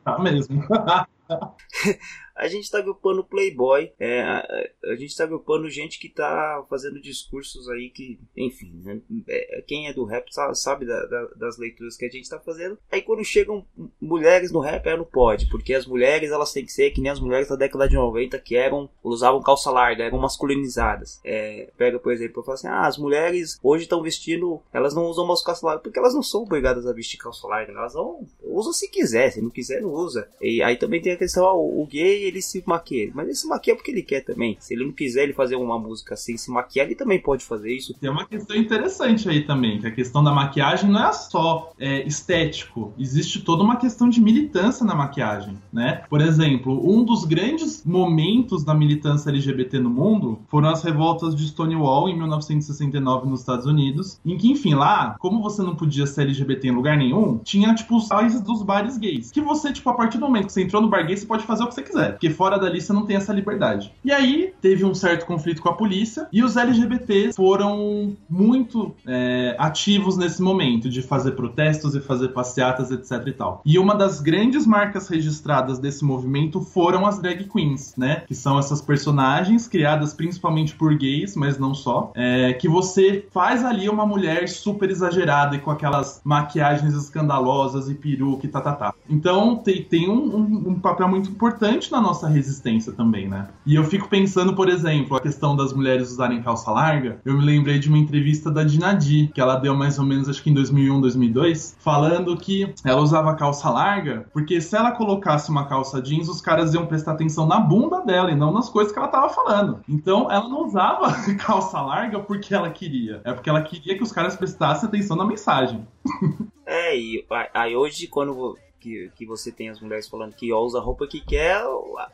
[0.03, 0.63] Tá mesmo.
[2.37, 4.47] a gente tá agrupando Playboy, é, a,
[4.85, 9.89] a, gente tá agrupando gente que tá fazendo discursos aí que, enfim, né, é, quem
[9.89, 12.79] é do rap sabe, da, da, das leituras que a gente tá fazendo.
[12.93, 13.65] Aí quando chegam
[14.01, 17.11] mulheres no rap, aí não pode, porque as mulheres elas têm que ser que nem
[17.11, 21.21] as mulheres da década de 90 que eram, usavam calça larga, eram masculinizadas.
[21.25, 25.07] É, pega, por exemplo, eu falo assim: ah, as mulheres hoje estão vestindo, elas não
[25.07, 28.27] usam mais calça larga, porque elas não são obrigadas a vestir calça larga, elas não
[28.43, 30.29] usam se quiser, se não quiser, não usa.
[30.41, 33.11] E aí também tem a questão, o, o gay ele se maquia.
[33.15, 34.57] Mas ele se maquia porque ele quer também.
[34.61, 37.73] Se ele não quiser ele fazer uma música sem se maquiar, ele também pode fazer
[37.73, 37.95] isso.
[37.95, 42.07] Tem uma questão interessante aí também, que a questão da maquiagem não é só é,
[42.07, 42.93] estético.
[42.99, 46.03] Existe toda uma questão de militância na maquiagem, né?
[46.09, 51.47] Por exemplo, um dos grandes momentos da militância LGBT no mundo foram as revoltas de
[51.47, 56.23] Stonewall em 1969 nos Estados Unidos, em que, enfim, lá, como você não podia ser
[56.23, 59.31] LGBT em lugar nenhum, tinha, tipo, os tais dos bares gays.
[59.31, 61.45] Que você, tipo, a partir do momento que você entrou no bar gay, você pode
[61.45, 62.16] fazer o que você quiser.
[62.17, 63.93] Porque fora dali você não tem essa liberdade.
[64.05, 69.55] E aí teve um certo conflito com a polícia e os LGBTs foram muito é,
[69.59, 73.63] ativos nesse momento de fazer protestos e fazer passeatas, etc e tal.
[73.65, 78.23] E uma das grandes marcas registradas desse movimento foram as drag queens, né?
[78.27, 83.65] Que são essas personagens criadas principalmente por gays, mas não só, é, que você faz
[83.65, 88.73] ali uma mulher super exagerada e com aquelas maquiagens escandalosas e peruca e tá, tá,
[88.73, 88.95] tá.
[89.09, 93.49] Então tem, tem um, um, um papel muito importante na nossa resistência também, né?
[93.65, 97.21] E eu fico pensando, por exemplo, a questão das mulheres usarem calça larga.
[97.25, 100.43] Eu me lembrei de uma entrevista da Dinadi, que ela deu mais ou menos, acho
[100.43, 105.67] que em 2001, 2002, falando que ela usava calça larga porque se ela colocasse uma
[105.67, 108.99] calça jeans, os caras iam prestar atenção na bunda dela e não nas coisas que
[108.99, 109.81] ela tava falando.
[109.89, 114.13] Então, ela não usava calça larga porque ela queria, é porque ela queria que os
[114.13, 115.87] caras prestassem atenção na mensagem.
[116.69, 120.83] É, e aí hoje, quando que, que você tem as mulheres falando que usa a
[120.83, 121.61] roupa que quer,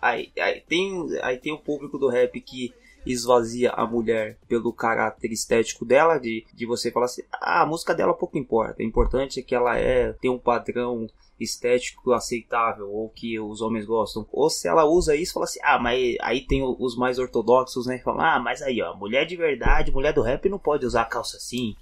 [0.00, 2.72] aí, aí, tem, aí tem o público do rap que
[3.04, 7.94] esvazia a mulher pelo caráter estético dela, de, de você falar assim, ah, a música
[7.94, 11.06] dela pouco importa, o importante é que ela é, tem um padrão
[11.38, 14.24] estético aceitável ou que os homens gostam.
[14.30, 17.98] Ou se ela usa isso, fala assim: "Ah, mas aí tem os mais ortodoxos, né,
[17.98, 21.36] falam: "Ah, mas aí, ó, mulher de verdade, mulher do rap não pode usar calça
[21.36, 21.74] assim"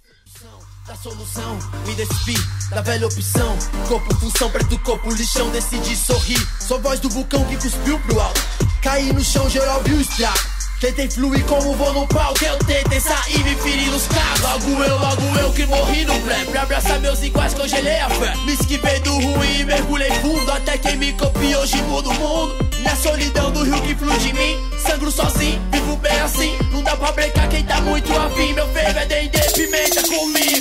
[0.87, 2.35] da solução, me despi
[2.71, 3.57] da velha opção.
[3.89, 6.47] Corpo, função, preto, corpo, lixão, decidi sorrir.
[6.61, 8.41] Sou voz do vulcão que cuspiu pro alto.
[8.83, 10.39] Caí no chão, geral viu o estrago.
[10.81, 14.41] Tentei fluir como vou no palco, eu tentei sair, me feri nos carros.
[14.41, 16.45] Logo eu, logo eu que morri no pré.
[16.47, 18.35] Pra abraçar meus iguais, congelei a fé.
[18.47, 20.51] Me esquivei do ruim e mergulhei fundo.
[20.51, 22.71] Até quem me copiou hoje muda o mundo.
[22.83, 24.57] Na solidão do rio que flui de mim.
[24.79, 26.57] Sangro sozinho, vivo bem assim.
[26.73, 28.55] Não dá pra brincar quem tá muito afim.
[28.55, 30.60] Meu fervo é dendê, pimenta comigo.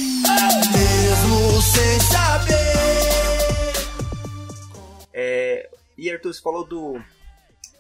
[1.62, 2.56] Sem saber.
[5.14, 7.02] É, e Arthur, você falou do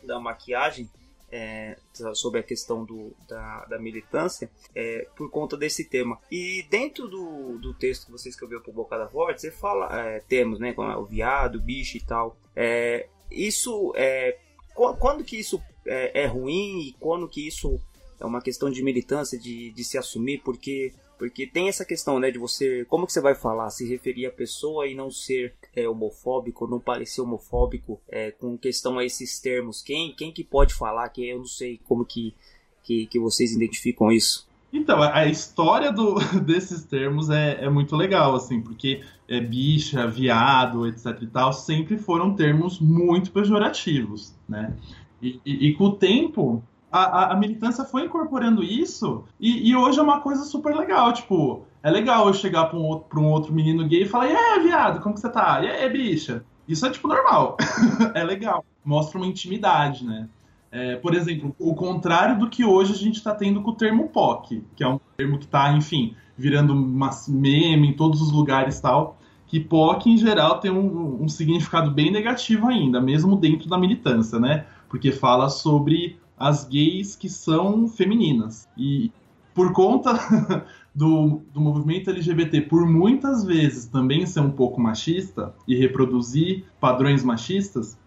[0.04, 0.90] da maquiagem
[1.32, 1.78] é,
[2.14, 6.20] sobre a questão do, da, da militância é, por conta desse tema.
[6.32, 10.20] E dentro do, do texto que você escreveu para o Bocada Forte, você fala é,
[10.22, 12.36] termos, né, como o viado, o bicho e tal.
[12.56, 14.38] É, isso é
[14.74, 17.80] quando que isso é, é, ruim e quando que isso
[18.20, 22.32] é uma questão de militância, de, de se assumir, porque porque tem essa questão, né,
[22.32, 25.88] de você, como que você vai falar, se referir à pessoa e não ser é,
[25.88, 29.82] homofóbico, não parecer homofóbico, é, com questão a esses termos.
[29.82, 32.34] Quem, quem que pode falar que eu não sei como que,
[32.82, 34.48] que, que vocês identificam isso?
[34.72, 40.88] Então, a, história do, desses termos é, é muito legal, assim, porque é, bicha, viado,
[40.88, 44.74] etc e tal, sempre foram termos muito pejorativos, né?
[45.22, 49.76] E, e, e com o tempo, a, a, a, militância foi incorporando isso, e, e,
[49.76, 53.20] hoje é uma coisa super legal, tipo, é legal eu chegar pra um outro, pra
[53.20, 55.62] um outro menino gay e falar, e viado, como que você tá?
[55.64, 56.44] E aí, bicha?
[56.68, 57.58] Isso é, tipo, normal.
[58.14, 58.64] é legal.
[58.86, 60.30] Mostra uma intimidade, né?
[60.72, 64.10] É, por exemplo, o contrário do que hoje a gente está tendo com o termo
[64.10, 68.80] POC, que é um termo que está, enfim, virando uma meme em todos os lugares
[68.80, 69.18] tal.
[69.48, 74.40] Que POC, em geral, tem um, um significado bem negativo ainda, mesmo dentro da militância,
[74.40, 74.66] né?
[74.88, 78.68] Porque fala sobre as gays que são femininas.
[78.78, 79.12] E
[79.54, 80.14] por conta
[80.96, 87.24] do, do movimento LGBT, por muitas vezes também ser um pouco machista e reproduzir padrões
[87.24, 87.98] machistas,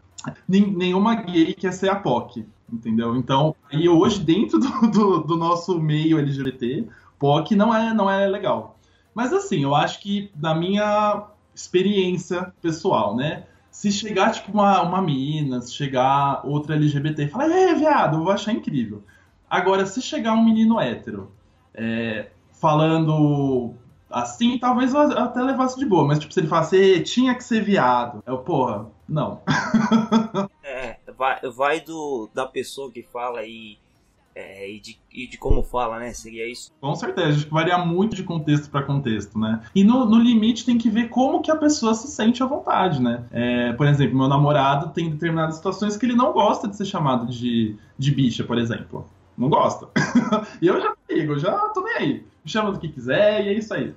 [0.49, 3.17] nenhuma gay quer ser a POC, entendeu?
[3.17, 6.87] Então, e hoje, dentro do, do, do, nosso meio LGBT,
[7.19, 8.79] POC não é, não é legal.
[9.15, 13.45] Mas assim, eu acho que da minha experiência pessoal, né?
[13.73, 18.23] Se chegar, tipo, uma, uma mina, se chegar outra LGBT e falar, é, viado, eu
[18.23, 19.03] vou achar incrível.
[19.49, 21.33] Agora, se chegar um menino hétero
[21.75, 23.75] é, falando
[24.11, 27.63] assim, talvez eu até levasse de boa, mas tipo, se ele falasse, tinha que ser
[27.63, 29.41] viado, eu, porra, não.
[30.63, 33.79] é, vai, vai do, da pessoa que fala e,
[34.35, 36.13] é, e, de, e de como fala, né?
[36.13, 36.73] Seria isso?
[36.81, 39.63] Com certeza, acho que varia muito de contexto para contexto, né?
[39.75, 43.01] E no, no, limite tem que ver como que a pessoa se sente à vontade,
[43.01, 43.25] né?
[43.31, 47.27] É, por exemplo, meu namorado tem determinadas situações que ele não gosta de ser chamado
[47.27, 49.07] de, de bicha, por exemplo.
[49.37, 49.89] Não gosta.
[50.61, 52.27] e eu já digo, já tô nem aí.
[52.45, 53.95] Me chama do que quiser e é isso aí.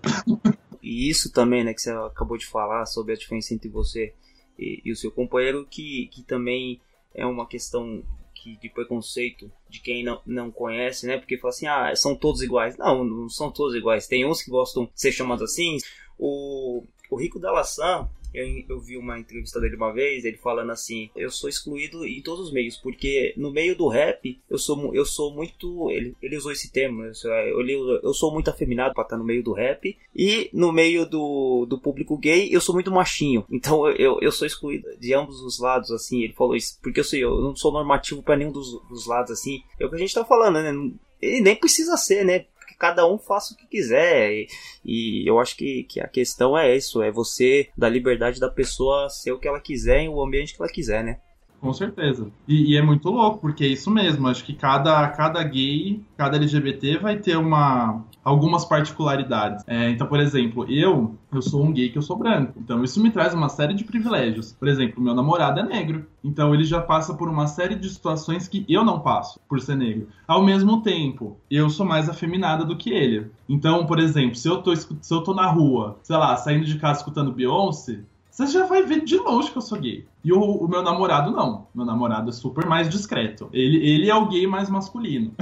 [0.82, 4.14] E isso também, né, que você acabou de falar sobre a diferença entre você
[4.60, 6.80] e, e o seu companheiro, que, que também
[7.14, 8.04] é uma questão
[8.46, 11.18] que, de preconceito de quem não, não conhece, né?
[11.18, 12.78] Porque fala assim, ah, são todos iguais.
[12.78, 14.08] Não, não são todos iguais.
[14.08, 15.78] Tem uns que gostam de ser chamados assim.
[16.20, 20.72] O, o Rico da Laçã, eu, eu, vi uma entrevista dele uma vez, ele falando
[20.72, 24.94] assim: eu sou excluído em todos os meios, porque no meio do rap eu sou,
[24.94, 25.90] eu sou muito.
[25.92, 29.44] Ele, ele usou esse termo, eu, eu, eu sou muito afeminado para estar no meio
[29.44, 34.20] do rap, e no meio do, do público gay eu sou muito machinho, então eu,
[34.22, 36.24] eu sou excluído de ambos os lados, assim.
[36.24, 39.32] Ele falou isso, porque eu, sei, eu não sou normativo para nenhum dos, dos lados,
[39.32, 39.64] assim.
[39.80, 40.96] É o que a gente tá falando, né?
[41.22, 42.46] Ele nem precisa ser, né?
[42.76, 44.32] Que cada um faça o que quiser.
[44.34, 44.48] E,
[44.84, 49.10] e, eu acho que, que a questão é isso: é você dar liberdade da pessoa
[49.10, 51.20] ser o que ela quiser em o ambiente que ela quiser, né?
[51.60, 52.28] Com certeza.
[52.48, 54.28] E, e, é muito louco, porque é isso mesmo.
[54.28, 59.64] Acho que cada, cada gay, cada LGBT vai ter uma, algumas particularidades.
[59.68, 62.54] É, então, por exemplo, eu, eu sou um gay que eu sou branco.
[62.58, 64.54] Então, isso me traz uma série de privilégios.
[64.54, 66.06] Por exemplo, meu namorado é negro.
[66.24, 69.76] Então, ele já passa por uma série de situações que eu não passo por ser
[69.76, 70.08] negro.
[70.28, 73.32] Ao mesmo tempo, eu sou mais afeminada do que ele.
[73.48, 76.78] Então, por exemplo, se eu tô, se eu tô na rua, sei lá, saindo de
[76.78, 78.02] casa escutando Beyoncé,
[78.36, 80.06] você já vai ver de longe que eu sou gay.
[80.22, 81.70] E o, o, meu namorado não.
[81.74, 83.50] Meu namorado é super mais discreto.
[83.54, 85.34] Ele, ele é o gay mais masculino.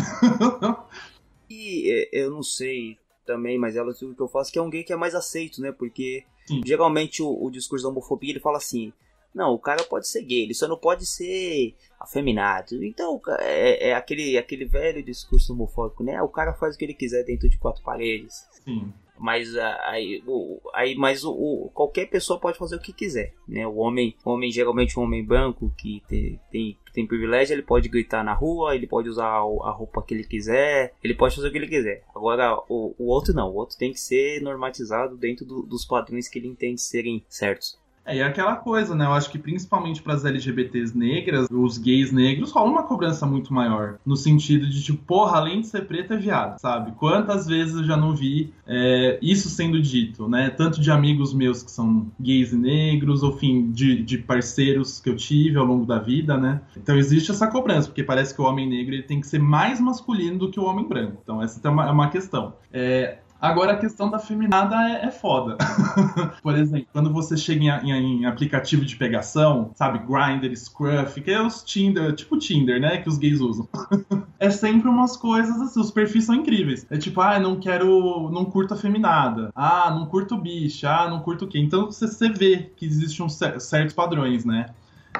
[1.50, 4.70] e é, eu não sei também, mas é o que eu faço que é um
[4.70, 5.72] gay que é mais aceito, né?
[5.72, 6.62] Porque Sim.
[6.64, 8.94] geralmente o, o discurso da homofobia ele fala assim:
[9.34, 12.84] não, o cara pode ser gay, ele só não pode ser afeminado.
[12.84, 16.22] Então, é, é, aquele, aquele velho discurso homofóbico, né?
[16.22, 18.48] O cara faz o que ele quiser dentro de quatro paredes.
[18.64, 18.94] Sim.
[19.18, 23.34] Mas ah, aí, o, aí mas o, o, qualquer pessoa pode fazer o que quiser,
[23.48, 23.66] né?
[23.66, 28.24] O homem, homem geralmente um homem branco que tem, tem, tem privilégio, ele pode gritar
[28.24, 31.58] na rua, ele pode usar a roupa que ele quiser, ele pode fazer o que
[31.58, 32.04] ele quiser.
[32.16, 36.28] Agora, o, o outro não, o outro tem que ser normatizado dentro do, dos padrões
[36.28, 37.83] que ele entende serem certos.
[38.06, 39.06] É, e é aquela coisa, né?
[39.06, 43.54] Eu acho que principalmente para as LGBTs negras, os gays negros, rola uma cobrança muito
[43.54, 43.98] maior.
[44.06, 46.92] No sentido de, tipo, porra, além de ser preto, é viado, sabe?
[46.94, 50.50] Quantas vezes eu já não vi é, isso sendo dito, né?
[50.50, 55.10] Tanto de amigos meus que são gays e negros, ou enfim, de, de parceiros que
[55.10, 56.62] eu tive ao longo da vida, né?
[56.76, 59.80] Então existe essa cobrança, porque parece que o homem negro ele tem que ser mais
[59.80, 61.18] masculino do que o homem branco.
[61.24, 62.54] Então essa é uma, é uma questão.
[62.72, 65.58] É, Agora a questão da feminada é, é foda.
[66.42, 71.30] Por exemplo, quando você chega em, em, em, aplicativo de pegação, sabe, Grindr, Scruff, que
[71.30, 73.68] é os Tinder, tipo Tinder, né, que os gays usam.
[74.40, 76.88] é sempre umas coisas assim, os perfis são incríveis.
[76.90, 79.52] É tipo, ah, não quero, não curto a feminada.
[79.54, 80.90] Ah, não curto bicha.
[80.90, 81.60] Ah, não curto o quê?
[81.60, 84.68] Então você, você vê que existem certos padrões, né?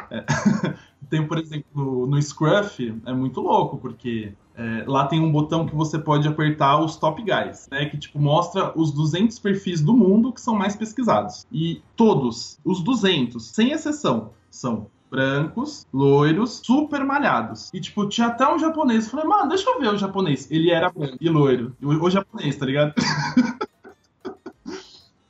[0.10, 0.24] É.
[1.10, 5.76] Tem, por exemplo, no Scruff, é muito louco, porque é, lá tem um botão que
[5.76, 7.86] você pode apertar os top guys, né?
[7.86, 11.48] Que tipo mostra os 200 perfis do mundo que são mais pesquisados.
[11.52, 17.70] E todos, os 200, sem exceção, são brancos, loiros, super malhados.
[17.72, 19.10] E, tipo, tinha até um japonês.
[19.12, 20.50] Falei, mano, deixa eu ver o japonês.
[20.50, 21.76] Ele era branco e loiro.
[21.82, 22.94] O, o japonês, tá ligado?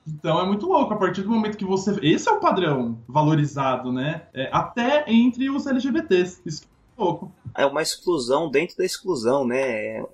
[0.05, 1.97] Então é muito louco, a partir do momento que você.
[2.01, 4.23] Esse é o padrão valorizado, né?
[4.33, 6.41] É, até entre os LGBTs.
[6.45, 7.31] Isso é louco.
[7.55, 9.97] É uma exclusão dentro da exclusão, né?
[9.97, 10.05] É,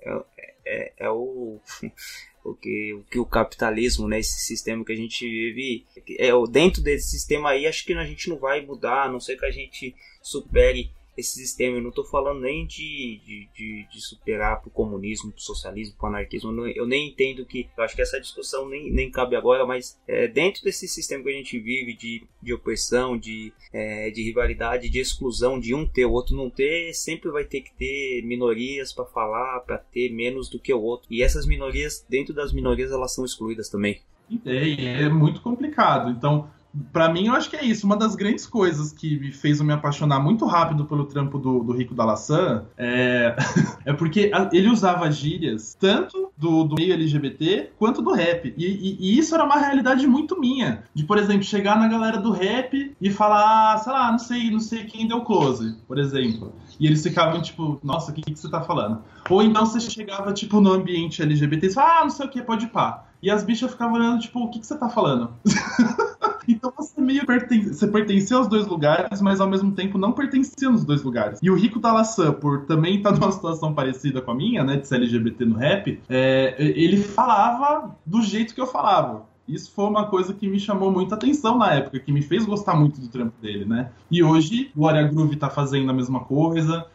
[0.64, 1.58] é, é o.
[2.44, 5.86] o que, o que o capitalismo, né, esse sistema que a gente vive,
[6.18, 9.36] é, dentro desse sistema aí, acho que a gente não vai mudar, a não ser
[9.36, 11.76] que a gente supere esse sistema.
[11.76, 15.42] Eu não estou falando nem de, de, de, de superar para o comunismo, para o
[15.42, 16.50] socialismo, para o anarquismo.
[16.50, 17.68] Eu, não, eu, nem entendo que.
[17.76, 21.30] Eu acho que essa discussão nem, nem cabe agora, mas é, dentro desse sistema que
[21.30, 26.04] a gente vive de, de opressão, de, é, de rivalidade, de exclusão, de um ter
[26.04, 30.48] o outro não ter, sempre vai ter que ter minorias para falar, para ter menos
[30.48, 31.08] do que o outro.
[31.10, 34.00] E essas minorias, dentro das minorias, elas são excluídas também.
[34.44, 36.10] É, é muito complicado.
[36.10, 36.48] Então,
[36.92, 37.84] Pra mim, eu acho que é isso.
[37.84, 41.72] Uma das grandes coisas que me fez me apaixonar muito rápido pelo trampo do, do
[41.72, 43.34] Rico da Laçã é,
[43.84, 48.54] é porque ele usava gírias tanto do, do meio LGBT quanto do rap.
[48.56, 50.84] E, e, e, isso era uma realidade muito minha.
[50.94, 54.60] De, por exemplo, chegar na galera do rap e falar, sei lá, não sei, não
[54.60, 56.52] sei quem deu close, por exemplo.
[56.78, 59.02] E eles ficavam tipo, nossa, o que, que você tá falando?
[59.28, 62.42] Ou então você chegava, tipo, no ambiente LGBT e falava, ah, não sei o que,
[62.42, 63.04] pode pá.
[63.22, 65.32] E as bichas ficavam olhando, tipo, o que, que você tá falando?
[66.48, 70.70] então você meio pertence, você pertencia aos dois lugares, mas ao mesmo tempo não pertencia
[70.70, 71.38] nos dois lugares.
[71.42, 74.76] E o Rico da Laçã, por também estar numa situação parecida com a minha, né,
[74.76, 79.28] de ser LGBT no rap, é, ele falava do jeito que eu falava.
[79.50, 82.76] Isso foi uma coisa que me chamou muita atenção na época, que me fez gostar
[82.76, 83.90] muito do trampo dele, né?
[84.08, 86.86] E hoje, o Glória Groove tá fazendo a mesma coisa,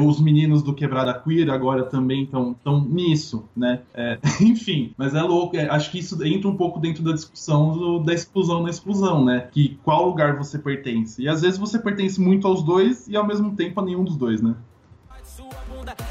[0.00, 3.80] os meninos do Quebrada Queer agora também estão nisso, né?
[3.92, 5.56] É, enfim, mas é louco.
[5.56, 9.24] É, acho que isso entra um pouco dentro da discussão do, da exclusão na exclusão,
[9.24, 9.48] né?
[9.52, 11.22] Que qual lugar você pertence.
[11.22, 14.16] E às vezes você pertence muito aos dois e ao mesmo tempo a nenhum dos
[14.16, 14.54] dois, né?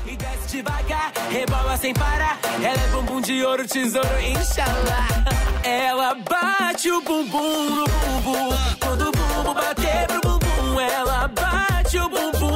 [0.06, 2.40] e desce devagar, rebola sem parar.
[2.62, 5.08] Ela é bumbum de ouro, tesouro, inshallah.
[5.64, 12.10] Ela bate o bumbum no bumbum, quando o bumbum bater pro bumbum, ela bate o
[12.10, 12.51] bumbum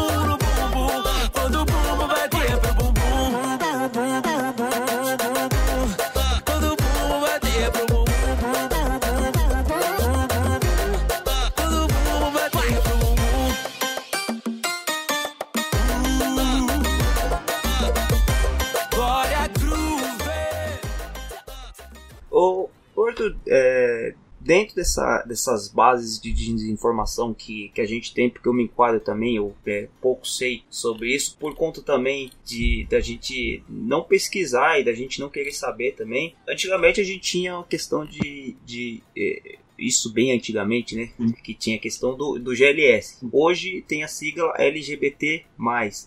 [23.48, 24.16] É,
[24.46, 29.00] dentro dessa, dessas bases de desinformação que, que a gente tem, porque eu me enquadro
[29.00, 34.80] também, eu é, pouco sei sobre isso, por conta também de da gente não pesquisar
[34.80, 36.36] e da gente não querer saber também.
[36.48, 38.56] Antigamente a gente tinha uma questão de.
[38.64, 41.10] de é, isso bem antigamente, né?
[41.44, 43.18] Que tinha a questão do, do GLS.
[43.30, 45.44] Hoje tem a sigla LGBT.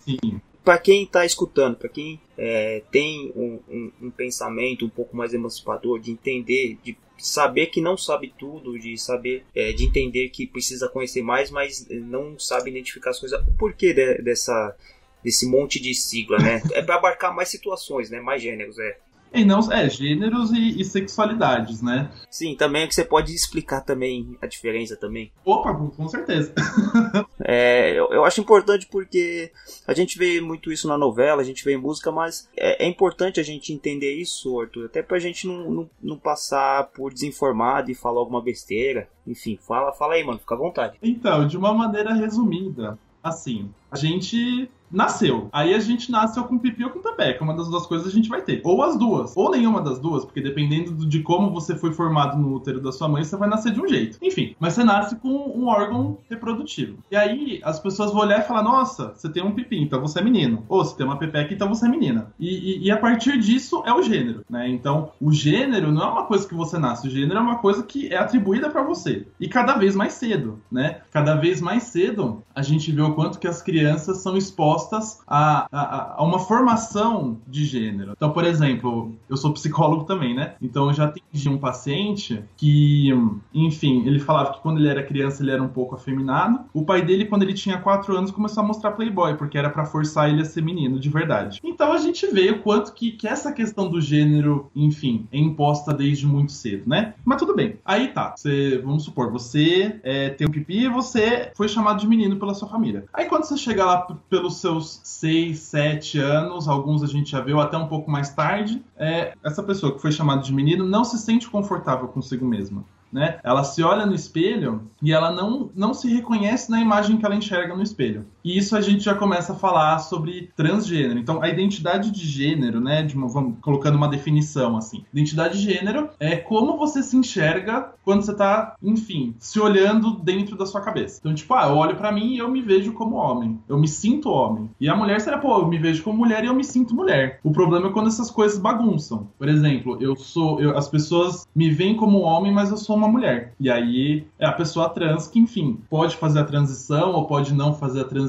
[0.04, 0.40] Sim.
[0.64, 5.34] Para quem está escutando, para quem é, tem um, um, um pensamento um pouco mais
[5.34, 10.46] emancipador, de entender, de saber que não sabe tudo, de saber, é, de entender que
[10.46, 13.40] precisa conhecer mais, mas não sabe identificar as coisas.
[13.46, 14.74] O porquê de- dessa
[15.22, 16.62] desse monte de sigla, né?
[16.72, 18.20] É para abarcar mais situações, né?
[18.20, 18.98] Mais gêneros, é.
[19.32, 22.10] E não, é, gêneros e, e sexualidades, né?
[22.30, 25.30] Sim, também é que você pode explicar também a diferença também.
[25.44, 26.52] Opa, com certeza.
[27.40, 29.50] É, eu, eu acho importante porque
[29.86, 32.86] a gente vê muito isso na novela, a gente vê em música, mas é, é
[32.86, 37.90] importante a gente entender isso, Arthur, até pra gente não, não, não passar por desinformado
[37.90, 39.08] e falar alguma besteira.
[39.26, 40.98] Enfim, fala, fala aí, mano, fica à vontade.
[41.02, 45.50] Então, de uma maneira resumida, assim, a gente nasceu.
[45.52, 47.44] Aí a gente nasceu com pipi ou com pepeca.
[47.44, 48.62] Uma das duas coisas a gente vai ter.
[48.64, 49.36] Ou as duas.
[49.36, 52.90] Ou nenhuma das duas, porque dependendo do- de como você foi formado no útero da
[52.90, 54.16] sua mãe, você vai nascer de um jeito.
[54.22, 56.98] Enfim, mas você nasce com um órgão reprodutivo.
[57.10, 60.20] E aí as pessoas vão olhar e falar: nossa, você tem um pipi, então você
[60.20, 60.64] é menino.
[60.70, 62.32] Ou você tem uma pepeca, então você é menina.
[62.40, 64.70] E, e- e a partir disso é o gênero, né?
[64.70, 67.82] Então, o gênero não é uma coisa que você nasce, o gênero é uma coisa
[67.82, 69.26] que é atribuída pra você.
[69.38, 71.02] E cada vez mais cedo, né?
[71.10, 75.68] Cada vez mais cedo a gente vê o quanto que as crianças são expostas a,
[75.70, 78.12] a, a uma formação de gênero.
[78.16, 80.54] Então, por exemplo, eu sou psicólogo também, né?
[80.60, 83.10] Então eu já atendi um paciente que,
[83.54, 86.60] enfim, ele falava que quando ele era criança ele era um pouco afeminado.
[86.72, 89.84] O pai dele, quando ele tinha 4 anos, começou a mostrar Playboy, porque era pra
[89.84, 91.60] forçar ele a ser menino de verdade.
[91.62, 95.92] Então a gente vê o quanto que, que essa questão do gênero, enfim, é imposta
[95.92, 97.14] desde muito cedo, né?
[97.24, 97.76] Mas tudo bem.
[97.84, 102.06] Aí tá, você, vamos supor, você é, tem um pipi e você foi chamado de
[102.06, 103.04] menino pela sua família.
[103.12, 104.00] Aí quando você chega lá
[104.30, 108.82] pelos seus 6, 7 anos, alguns a gente já viu até um pouco mais tarde,
[108.96, 112.82] é, essa pessoa que foi chamada de menino não se sente confortável consigo mesma.
[113.12, 113.40] né?
[113.42, 117.34] Ela se olha no espelho e ela não, não se reconhece na imagem que ela
[117.34, 118.26] enxerga no espelho.
[118.44, 121.18] E isso a gente já começa a falar sobre transgênero.
[121.18, 123.02] Então, a identidade de gênero, né?
[123.02, 125.04] De uma, vamos, colocando uma definição assim.
[125.12, 130.56] Identidade de gênero é como você se enxerga quando você tá, enfim, se olhando dentro
[130.56, 131.18] da sua cabeça.
[131.20, 133.58] Então, tipo, ah, eu olho para mim e eu me vejo como homem.
[133.68, 134.70] Eu me sinto homem.
[134.80, 137.40] E a mulher será, pô, eu me vejo como mulher e eu me sinto mulher.
[137.44, 139.28] O problema é quando essas coisas bagunçam.
[139.38, 140.60] Por exemplo, eu sou.
[140.60, 143.54] Eu, as pessoas me veem como homem, mas eu sou uma mulher.
[143.60, 147.74] E aí é a pessoa trans que, enfim, pode fazer a transição ou pode não
[147.74, 148.27] fazer a transição,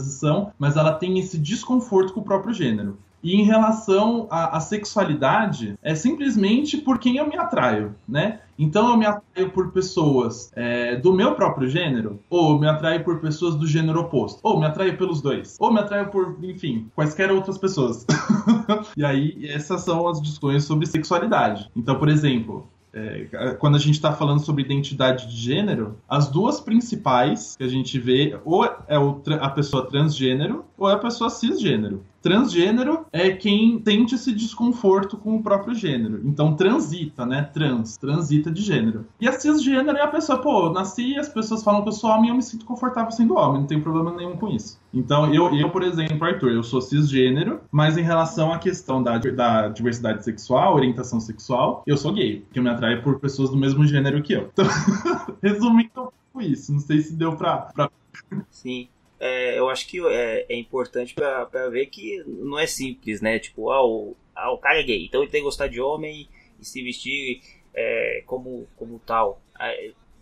[0.58, 2.98] mas ela tem esse desconforto com o próprio gênero.
[3.22, 8.40] E em relação à, à, sexualidade, é simplesmente por quem eu me atraio, né?
[8.58, 13.20] Então eu me atraio por pessoas é, do meu próprio gênero, ou me atraio por
[13.20, 17.32] pessoas do gênero oposto, ou me atraio pelos dois, ou me atraio por, enfim, quaisquer
[17.32, 18.06] outras pessoas.
[18.96, 21.70] e aí, essas são as discussões sobre sexualidade.
[21.76, 26.60] Então, por exemplo, é, quando a gente está falando sobre identidade de gênero, as duas
[26.60, 28.96] principais que a gente vê, ou é
[29.40, 32.04] a pessoa transgênero, ou é a pessoa cisgênero.
[32.22, 36.22] Transgênero é quem sente esse desconforto com o próprio gênero.
[36.26, 37.44] Então, transita, né?
[37.44, 39.06] Trans, transita de gênero.
[39.20, 41.94] E a cisgênero é a pessoa, pô, eu nasci e as pessoas falam que eu
[41.94, 44.80] sou homem eu me sinto confortável sendo homem, não tem problema nenhum com isso.
[44.94, 49.18] Então, eu, eu por exemplo, Arthur, eu sou cisgênero, mas em relação à questão da,
[49.18, 53.86] da diversidade sexual, orientação sexual, eu sou gay, que me atraio por pessoas do mesmo
[53.86, 54.50] gênero que eu.
[54.52, 54.66] Então,
[55.42, 57.58] resumindo isso, não sei se deu pra...
[57.74, 57.90] pra...
[58.50, 58.88] Sim
[59.20, 63.38] é, eu acho que é, é importante para ver que não é simples, né?
[63.40, 66.28] Tipo, ah o, ah, o cara é gay, então ele tem que gostar de homem
[66.60, 67.42] e se vestir
[67.74, 69.42] é, como, como tal.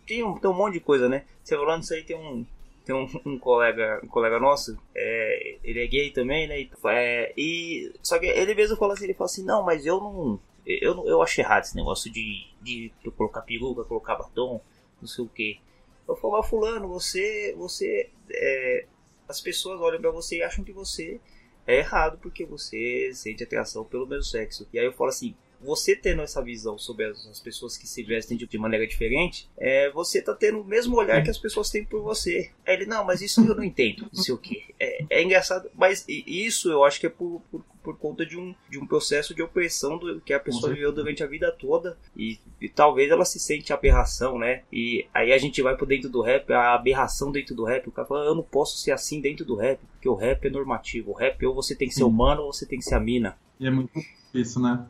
[0.06, 1.26] Tem um, tem um monte de coisa, né?
[1.44, 2.46] Você falando isso aí, tem um,
[2.88, 7.94] tem um, um, colega um colega nosso é, ele é gay também né é, e
[8.02, 11.22] só que ele mesmo fala assim ele fala assim não mas eu não eu eu
[11.22, 14.62] acho errado esse negócio de, de colocar peruca colocar batom
[15.02, 15.60] não sei o que
[16.08, 18.86] eu falo fulano você você é,
[19.28, 21.20] as pessoas olham para você e acham que você
[21.66, 24.68] é errado porque você sente atração pelo mesmo sexo.
[24.72, 28.04] E aí eu falo assim, você tendo essa visão sobre as, as pessoas que se
[28.04, 31.84] vestem de, maneira diferente, é, você tá tendo o mesmo olhar que as pessoas têm
[31.84, 32.52] por você.
[32.66, 34.64] Aí ele, não, mas isso eu não entendo, não sei o que.
[34.80, 38.54] É, é, engraçado, mas isso eu acho que é por, por, por, conta de um,
[38.70, 42.38] de um processo de opressão do, que a pessoa viveu durante a vida toda e,
[42.60, 44.64] e, talvez ela se sente aberração, né?
[44.72, 47.92] E aí a gente vai pro dentro do rap, a aberração dentro do rap, o
[47.92, 51.12] cara fala, eu não posso ser assim dentro do rap, porque o rap é normativo,
[51.12, 53.38] o rap ou você tem que ser humano ou você tem que ser a mina.
[53.58, 53.92] E é muito
[54.34, 54.86] isso, né?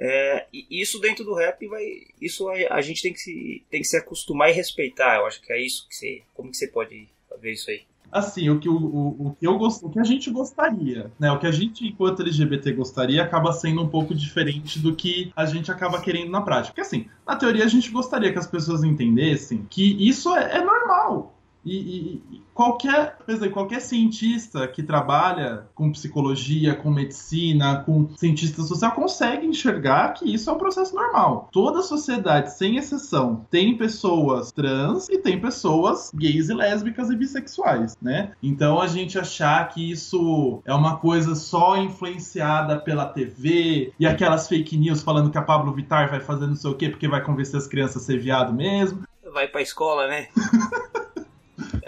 [0.00, 1.84] É, isso dentro do rap vai.
[2.22, 5.16] Isso a, a, gente tem que, se, tem que se acostumar e respeitar.
[5.16, 6.22] Eu acho que é isso que você.
[6.34, 7.08] Como que você pode
[7.40, 7.82] ver isso aí?
[8.10, 11.30] Assim, o que, o, o, que eu gost, o que a gente gostaria, né?
[11.30, 15.44] O que a gente, enquanto LGBT, gostaria, acaba sendo um pouco diferente do que a
[15.44, 16.72] gente acaba querendo na prática.
[16.72, 20.64] Porque assim, na teoria a gente gostaria que as pessoas entendessem que isso é, é
[20.64, 21.37] normal.
[21.70, 28.62] E, e, qualquer, por exemplo, qualquer cientista que trabalha com psicologia, com medicina, com cientista
[28.62, 31.48] social consegue enxergar que isso é um processo normal.
[31.52, 37.96] Toda sociedade, sem exceção, tem pessoas trans e tem pessoas gays e lésbicas e bissexuais,
[38.00, 38.32] né?
[38.42, 44.48] Então a gente achar que isso é uma coisa só influenciada pela TV e aquelas
[44.48, 47.22] fake news falando que a Pablo Vittar vai fazer não sei o quê porque vai
[47.22, 49.06] convencer as crianças a ser viado mesmo.
[49.32, 50.28] Vai pra escola, né?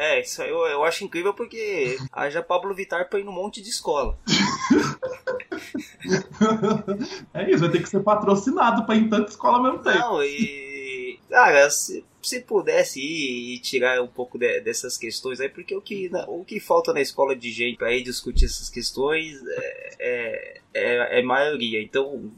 [0.01, 3.69] É, isso eu, eu acho incrível porque haja Pablo Vittar pra ir num monte de
[3.69, 4.19] escola.
[7.35, 9.99] é isso, vai ter que ser patrocinado pra ir em tanta escola ao mesmo tempo.
[9.99, 11.21] Não, e.
[11.29, 15.83] Cara, se, se pudesse ir e tirar um pouco de, dessas questões aí, porque o
[15.83, 20.61] que, o que falta na escola de gente pra ir discutir essas questões é, é,
[20.73, 21.83] é, é maioria.
[21.83, 22.33] Então,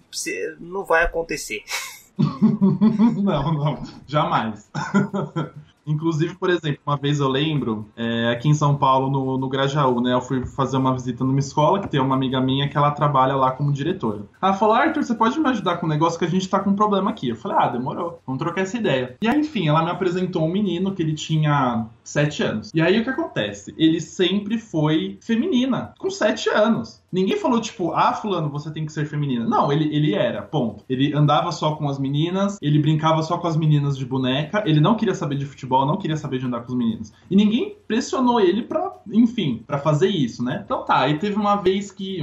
[0.59, 1.63] não vai acontecer.
[2.19, 4.69] não, não, jamais.
[5.87, 10.01] Inclusive, por exemplo, uma vez eu lembro, é, aqui em São Paulo, no, no Grajaú,
[10.01, 10.15] né?
[10.15, 13.35] Eu fui fazer uma visita numa escola que tem uma amiga minha que ela trabalha
[13.35, 14.23] lá como diretora.
[14.41, 16.71] Ela falou: Arthur, você pode me ajudar com um negócio que a gente tá com
[16.71, 17.31] um problema aqui?
[17.31, 19.17] Eu falei: Ah, demorou, vamos trocar essa ideia.
[19.21, 22.71] E aí, enfim, ela me apresentou um menino que ele tinha sete anos.
[22.75, 23.75] E aí o que acontece?
[23.77, 27.03] Ele sempre foi feminina, com sete anos.
[27.13, 29.47] Ninguém falou, tipo, ah, fulano, você tem que ser feminina.
[29.47, 30.83] Não, ele, ele era, ponto.
[30.89, 34.81] Ele andava só com as meninas, ele brincava só com as meninas de boneca, ele
[34.81, 37.13] não queria saber de futebol, não queria saber de andar com os meninos.
[37.31, 40.63] E ninguém pressionou ele pra, enfim, para fazer isso, né?
[40.65, 42.21] Então tá, aí teve uma vez que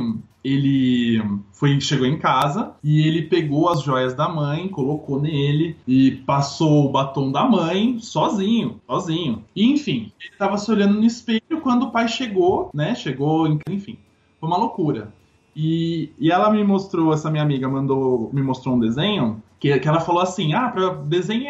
[0.54, 1.22] ele
[1.52, 6.86] foi chegou em casa e ele pegou as joias da mãe, colocou nele e passou
[6.86, 9.44] o batom da mãe sozinho, sozinho.
[9.56, 12.96] E, enfim, ele estava se olhando no espelho quando o pai chegou, né?
[12.96, 13.98] Chegou, enfim,
[14.40, 15.14] foi uma loucura.
[15.56, 19.88] E, e ela me mostrou, essa minha amiga mandou, me mostrou um desenho que, que
[19.88, 20.98] ela falou assim: ah, pra,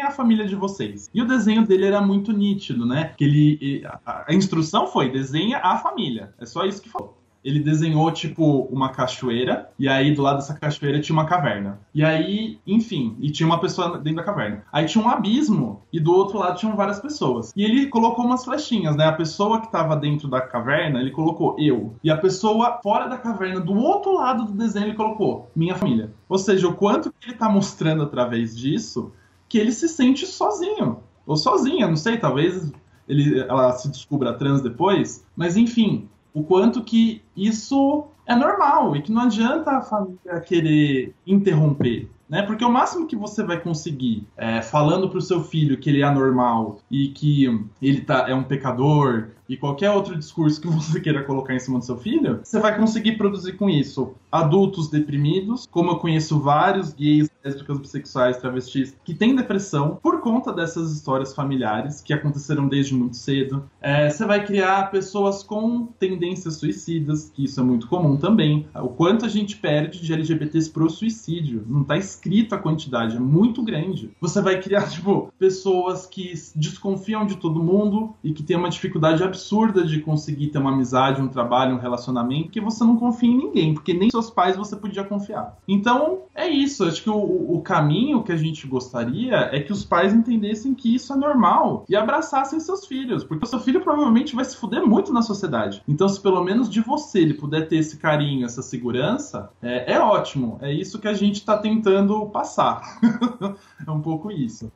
[0.06, 1.08] a família de vocês.
[1.14, 3.12] E o desenho dele era muito nítido, né?
[3.16, 6.34] Que ele, a, a instrução foi: desenha a família.
[6.40, 10.54] É só isso que falou ele desenhou, tipo, uma cachoeira, e aí do lado dessa
[10.54, 11.80] cachoeira tinha uma caverna.
[11.94, 14.64] E aí, enfim, e tinha uma pessoa dentro da caverna.
[14.70, 17.52] Aí tinha um abismo, e do outro lado tinham várias pessoas.
[17.56, 19.06] E ele colocou umas flechinhas, né?
[19.06, 21.94] A pessoa que tava dentro da caverna, ele colocou eu.
[22.04, 26.12] E a pessoa fora da caverna, do outro lado do desenho, ele colocou minha família.
[26.28, 29.12] Ou seja, o quanto que ele tá mostrando através disso
[29.48, 31.00] que ele se sente sozinho.
[31.26, 32.72] Ou sozinha, não sei, talvez
[33.08, 35.26] ele, ela se descubra trans depois.
[35.36, 41.14] Mas enfim, o quanto que isso é normal e que não adianta a família querer
[41.26, 42.08] interromper.
[42.28, 42.42] Né?
[42.42, 46.00] Porque o máximo que você vai conseguir é, falando para o seu filho que ele
[46.00, 47.46] é anormal e que
[47.82, 51.80] ele tá, é um pecador e qualquer outro discurso que você queira colocar em cima
[51.80, 56.92] do seu filho, você vai conseguir produzir com isso adultos deprimidos, como eu conheço vários
[56.92, 62.94] gays, lésbicas, bissexuais, travestis que têm depressão por conta dessas histórias familiares que aconteceram desde
[62.94, 63.68] muito cedo.
[63.80, 68.68] É, você vai criar pessoas com tendências suicidas, que isso é muito comum também.
[68.74, 73.20] O quanto a gente perde de LGBTs pro suicídio, não tá escrito a quantidade, é
[73.20, 74.10] muito grande.
[74.20, 79.24] Você vai criar, tipo, pessoas que desconfiam de todo mundo e que têm uma dificuldade
[79.24, 83.30] absurda absurda de conseguir ter uma amizade, um trabalho, um relacionamento, que você não confia
[83.30, 85.56] em ninguém, porque nem seus pais você podia confiar.
[85.66, 86.84] Então, é isso.
[86.84, 90.94] Acho que o, o caminho que a gente gostaria é que os pais entendessem que
[90.94, 94.86] isso é normal e abraçassem seus filhos, porque o seu filho provavelmente vai se fuder
[94.86, 95.82] muito na sociedade.
[95.88, 100.00] Então, se pelo menos de você ele puder ter esse carinho, essa segurança, é, é
[100.00, 100.58] ótimo.
[100.60, 102.98] É isso que a gente está tentando passar.
[103.86, 104.70] é um pouco isso.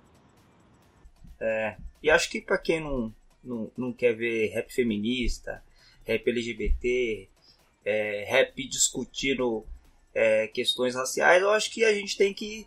[1.40, 3.12] É, e acho que para quem não,
[3.44, 5.62] não, não quer ver rap feminista,
[6.04, 7.28] rap LGBT,
[7.84, 9.64] é, rap discutindo
[10.14, 12.66] é, questões raciais, eu acho que a gente tem que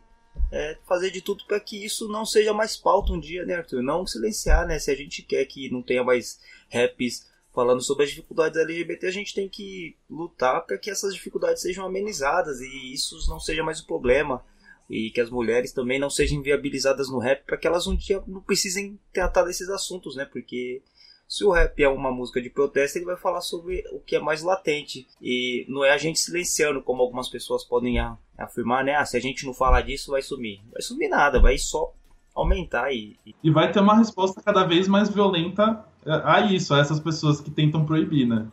[0.52, 3.82] é, fazer de tudo para que isso não seja mais pauta um dia, né, Arthur?
[3.82, 4.80] Não silenciar, né?
[4.80, 6.40] Se a gente quer que não tenha mais
[6.72, 11.62] raps falando sobre as dificuldades LGBT, a gente tem que lutar para que essas dificuldades
[11.62, 14.44] sejam amenizadas e isso não seja mais o problema
[14.90, 18.24] e que as mulheres também não sejam viabilizadas no rap para que elas um dia
[18.28, 20.26] não precisem tratar desses assuntos, né?
[20.26, 20.82] Porque
[21.28, 24.20] se o rap é uma música de protesto, ele vai falar sobre o que é
[24.20, 25.06] mais latente.
[25.22, 27.98] E não é a gente silenciando, como algumas pessoas podem
[28.38, 28.96] afirmar, né?
[28.96, 30.62] Ah, se a gente não falar disso, vai sumir.
[30.72, 31.94] Vai sumir nada, vai só
[32.38, 33.18] aumentar e.
[33.44, 37.52] E vai ter uma resposta cada vez mais violenta a isso, a essas pessoas que
[37.52, 38.48] tentam proibir, né?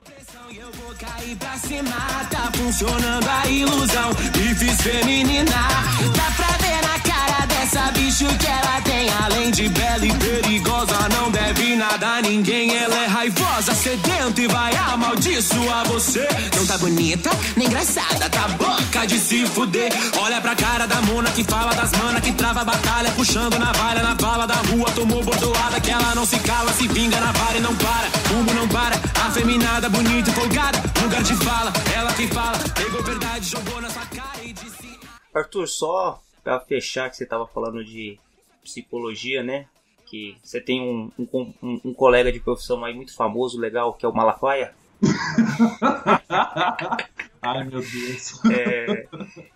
[0.98, 1.90] cair pra cima,
[2.30, 4.10] tá funcionando a ilusão.
[4.36, 5.50] Me fiz feminina,
[6.16, 6.63] dá pra
[7.74, 9.10] dessa bicho que ela tem.
[9.24, 12.76] Além de bela e perigosa, não deve nada a ninguém.
[12.76, 16.26] Ela é raivosa, sedenta e vai amaldiçoar você.
[16.56, 19.92] Não tá bonita, nem engraçada, tá boca de se fuder.
[20.20, 24.02] Olha pra cara da mona que fala das mana que trava a batalha, puxando navalha
[24.02, 24.90] na vala da rua.
[24.94, 28.08] Tomou bordoada que ela não se cala, se vinga na vara e não para.
[28.28, 28.96] Fumo não para,
[29.26, 30.80] afeminada, bonita e folgada.
[31.02, 34.84] Lugar de fala, ela que fala, pegou verdade, jogou na sua cara e disse.
[35.34, 38.18] Arthur, só pra fechar que você tava falando de
[38.62, 39.66] psicologia, né?
[40.06, 44.04] Que você tem um, um, um, um colega de profissão aí muito famoso, legal, que
[44.04, 44.74] é o Malafaia.
[47.42, 48.40] Ai meu Deus.
[48.50, 49.08] É,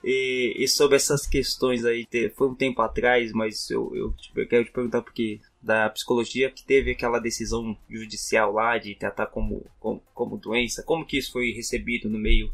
[0.05, 4.65] e, e, sobre essas questões aí, foi um tempo atrás, mas eu, eu, eu quero
[4.65, 10.03] te perguntar porque da psicologia que teve aquela decisão judicial lá de tratar como, como,
[10.15, 12.53] como doença, como que isso foi recebido no meio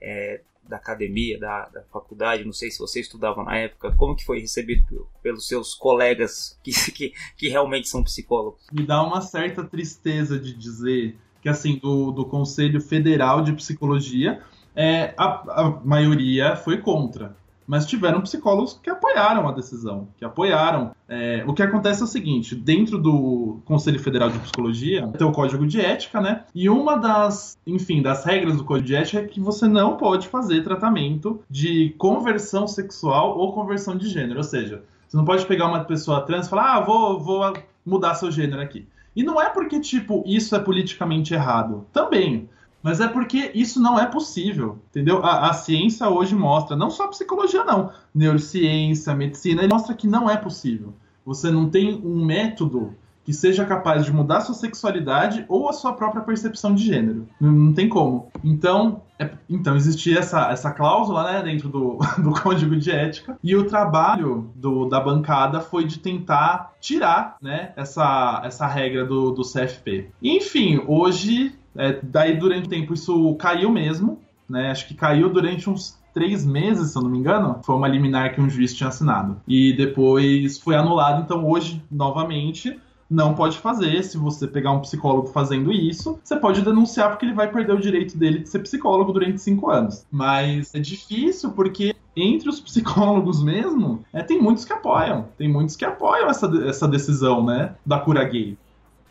[0.00, 0.40] é,
[0.70, 4.40] da academia, da, da, faculdade, não sei se você estudava na época, como que foi
[4.40, 8.66] recebido pelos seus colegas que, que, que realmente são psicólogos?
[8.72, 14.40] Me dá uma certa tristeza de dizer que assim, do, do Conselho Federal de Psicologia,
[14.74, 17.36] é, a, a maioria foi contra
[17.70, 20.90] mas tiveram psicólogos que apoiaram a decisão, que apoiaram.
[21.08, 25.30] É, o que acontece é o seguinte: dentro do Conselho Federal de Psicologia tem o
[25.30, 26.42] Código de Ética, né?
[26.52, 30.26] E uma das, enfim, das regras do Código de Ética é que você não pode
[30.26, 35.68] fazer tratamento de conversão sexual ou conversão de gênero, ou seja, você não pode pegar
[35.68, 37.52] uma pessoa trans e falar, ah, vou, vou
[37.86, 38.84] mudar seu gênero aqui.
[39.14, 41.86] E não é porque, tipo, isso é politicamente errado.
[41.92, 42.48] Também.
[42.82, 45.24] Mas é porque isso não é possível, entendeu?
[45.24, 50.06] A, a, ciência hoje mostra, não só a psicologia não, neurociência, medicina, ele mostra que
[50.06, 50.94] não é possível.
[51.24, 55.92] Você não tem um método que seja capaz de mudar sua sexualidade ou a sua
[55.92, 57.28] própria percepção de gênero.
[57.40, 58.28] Não, não tem como.
[58.42, 63.54] Então, é, então existia essa, essa cláusula né, dentro do, do código de ética e
[63.54, 69.42] o trabalho do, da bancada foi de tentar tirar né, essa, essa regra do, do
[69.42, 70.10] CFP.
[70.22, 74.20] Enfim, hoje é, daí, durante o tempo, isso caiu mesmo.
[74.48, 74.70] né?
[74.70, 77.60] Acho que caiu durante uns três meses, se eu não me engano.
[77.62, 79.40] Foi uma liminar que um juiz tinha assinado.
[79.46, 84.02] E depois foi anulado, então hoje, novamente, não pode fazer.
[84.04, 87.80] Se você pegar um psicólogo fazendo isso, você pode denunciar porque ele vai perder o
[87.80, 90.06] direito dele de ser psicólogo durante cinco anos.
[90.10, 95.28] Mas é difícil porque entre os psicólogos mesmo, é, tem muitos que apoiam.
[95.38, 98.56] Tem muitos que apoiam essa, essa decisão, né, da cura gay.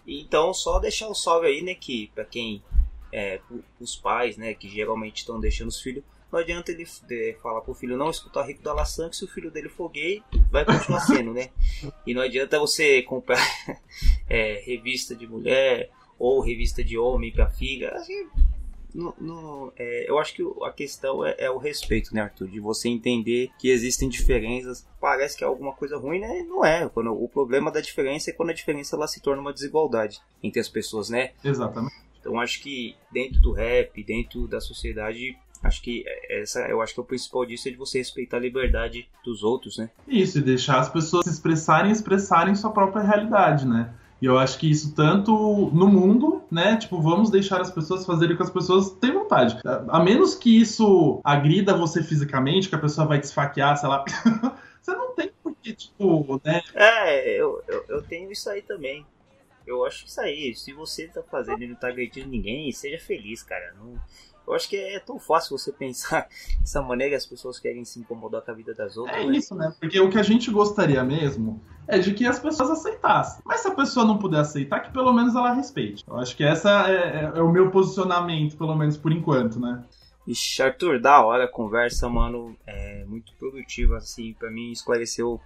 [0.10, 2.64] Então, só deixar um salve aí, né, que pra quem,
[3.12, 3.40] é,
[3.80, 6.86] os pais, né, que geralmente estão deixando os filhos, não adianta ele
[7.42, 10.22] falar pro filho não escutar Rico da Laçã, que se o filho dele for gay,
[10.52, 11.50] vai continuar sendo, né?
[12.06, 13.40] E não adianta você comprar
[14.30, 15.90] é, revista de mulher
[16.20, 17.92] ou revista de homem pra filha.
[17.92, 18.28] Assim,
[18.94, 22.48] no, no, é, eu acho que a questão é, é, o respeito, né, Arthur?
[22.48, 24.86] De você entender que existem diferenças.
[25.00, 26.44] Parece que é alguma coisa ruim, né?
[26.48, 26.88] Não é.
[26.90, 30.60] Quando, o problema da diferença é quando a diferença ela se torna uma desigualdade entre
[30.60, 31.32] as pessoas, né?
[31.44, 31.96] Exatamente.
[32.20, 37.02] Então acho que dentro do rap, dentro da sociedade, acho que essa, eu acho que
[37.02, 39.90] o principal disso é de você respeitar a liberdade dos outros, né?
[40.08, 43.94] Isso, e deixar as pessoas se expressarem e expressarem sua própria realidade, né?
[44.22, 45.32] E eu acho que isso tanto
[45.74, 46.76] no mundo, né?
[46.78, 49.58] Tipo, vamos deixar as pessoas fazerem o que as pessoas têm vontade.
[49.88, 54.04] A menos que isso agrida você fisicamente, que a pessoa vai te esfaquear, sei lá.
[54.82, 56.62] você não tem porque, tipo, né?
[56.76, 59.06] É, eu, eu, eu tenho isso aí também.
[59.66, 63.44] Eu acho isso aí, se você tá fazendo e não tá agredindo ninguém, seja feliz,
[63.44, 63.74] cara.
[63.78, 64.02] Não,
[64.50, 66.28] eu acho que é tão fácil você pensar
[66.60, 69.18] dessa maneira e as pessoas querem se incomodar com a vida das outras.
[69.18, 69.38] É né?
[69.38, 69.74] isso, né?
[69.80, 73.44] Porque o que a gente gostaria mesmo é de que as pessoas aceitassem.
[73.46, 76.04] Mas se a pessoa não puder aceitar, que pelo menos ela respeite.
[76.08, 79.84] Eu acho que essa é, é, é o meu posicionamento, pelo menos por enquanto, né?
[80.28, 82.56] Ixi, Arthur, da hora a conversa, mano.
[82.66, 85.40] É muito produtiva, assim, para mim esclareceu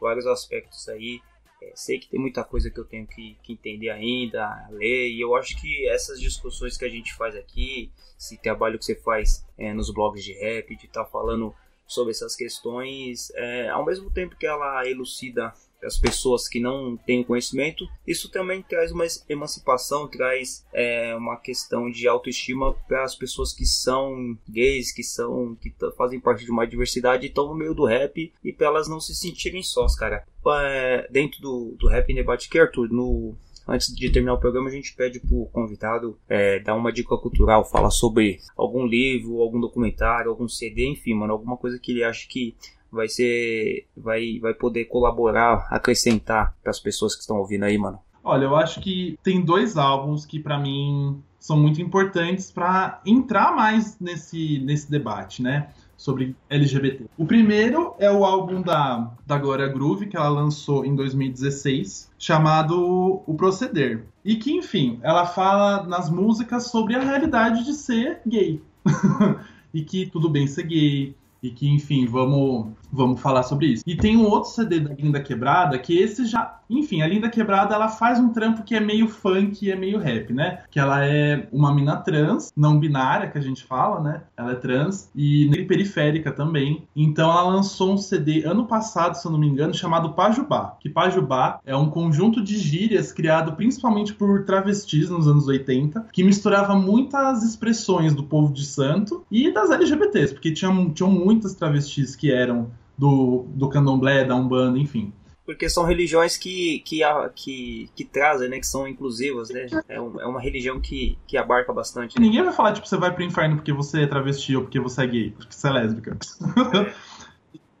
[0.00, 1.20] vários aspectos aí.
[1.60, 5.20] É, sei que tem muita coisa que eu tenho que, que, entender ainda, ler, e
[5.20, 9.44] eu acho que essas discussões que a gente faz aqui, esse trabalho que você faz
[9.58, 11.52] é, nos blogs de rap, de estar tá falando
[11.86, 15.52] sobre essas questões, é, ao mesmo tempo que ela elucida
[15.82, 21.90] as pessoas que não têm conhecimento, isso também traz uma emancipação, traz é, uma questão
[21.90, 26.66] de autoestima para as pessoas que são gays, que são que fazem parte de uma
[26.66, 30.26] diversidade e estão no meio do rap e para elas não se sentirem sós, cara.
[30.62, 33.36] É, dentro do, do Rap Debate que Arthur, no
[33.68, 37.68] Antes de terminar o programa, a gente pede pro convidado é, dar uma dica cultural,
[37.68, 42.26] falar sobre algum livro, algum documentário, algum CD, enfim, mano, alguma coisa que ele acha
[42.26, 42.56] que
[42.90, 43.86] vai ser.
[43.96, 47.98] vai, vai poder colaborar, acrescentar para as pessoas que estão ouvindo aí, mano?
[48.22, 53.54] Olha, eu acho que tem dois álbuns que para mim são muito importantes para entrar
[53.54, 55.68] mais nesse, nesse debate, né?
[55.96, 57.06] Sobre LGBT.
[57.16, 63.22] O primeiro é o álbum da, da Glória Groove, que ela lançou em 2016, chamado
[63.26, 64.04] O Proceder.
[64.24, 68.62] E que, enfim, ela fala nas músicas sobre a realidade de ser gay.
[69.72, 73.84] e que tudo bem ser gay, e que, enfim, vamos, vamos falar sobre isso.
[73.86, 76.58] E tem um outro CD da Linda Quebrada, que esse já.
[76.68, 79.98] Enfim, a Linda Quebrada ela faz um trampo que é meio funk e é meio
[79.98, 80.62] rap, né?
[80.70, 84.22] Que ela é uma mina trans, não binária, que a gente fala, né?
[84.36, 86.84] Ela é trans e periférica também.
[86.94, 90.76] Então ela lançou um CD ano passado, se eu não me engano, chamado Pajubá.
[90.80, 96.22] Que Pajubá é um conjunto de gírias criado principalmente por travestis nos anos 80, que
[96.22, 102.16] misturava muitas expressões do povo de santo e das LGBTs, porque tinham, tinham muitas travestis
[102.16, 105.12] que eram do, do candomblé, da umbanda, enfim.
[105.44, 107.00] Porque são religiões que, que,
[107.34, 108.58] que, que trazem, né?
[108.58, 109.66] Que são inclusivas, né?
[109.88, 112.18] É, um, é uma religião que, que abarca bastante.
[112.18, 112.26] Né?
[112.26, 115.02] Ninguém vai falar, tipo, você vai pro inferno porque você é travesti ou porque você
[115.02, 116.18] é gay, porque você é lésbica.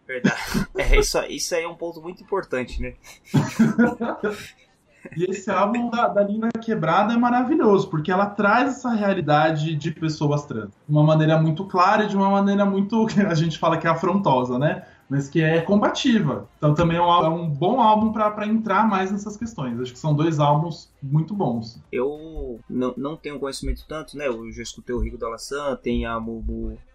[0.06, 0.36] Verdade.
[0.76, 2.94] É, isso, isso aí é um ponto muito importante, né?
[5.16, 9.90] E esse álbum da, da Linda Quebrada é maravilhoso, porque ela traz essa realidade de
[9.90, 10.70] pessoas trans.
[10.70, 13.06] De uma maneira muito clara e de uma maneira muito.
[13.28, 14.84] a gente fala que é afrontosa, né?
[15.08, 16.48] Mas que é combativa.
[16.58, 19.80] Então também é um, é um bom álbum para entrar mais nessas questões.
[19.80, 21.80] Acho que são dois álbuns muito bons.
[21.90, 24.26] Eu não, não tenho conhecimento tanto, né?
[24.26, 26.20] Eu já escutei o Rico da Laçã, tem a,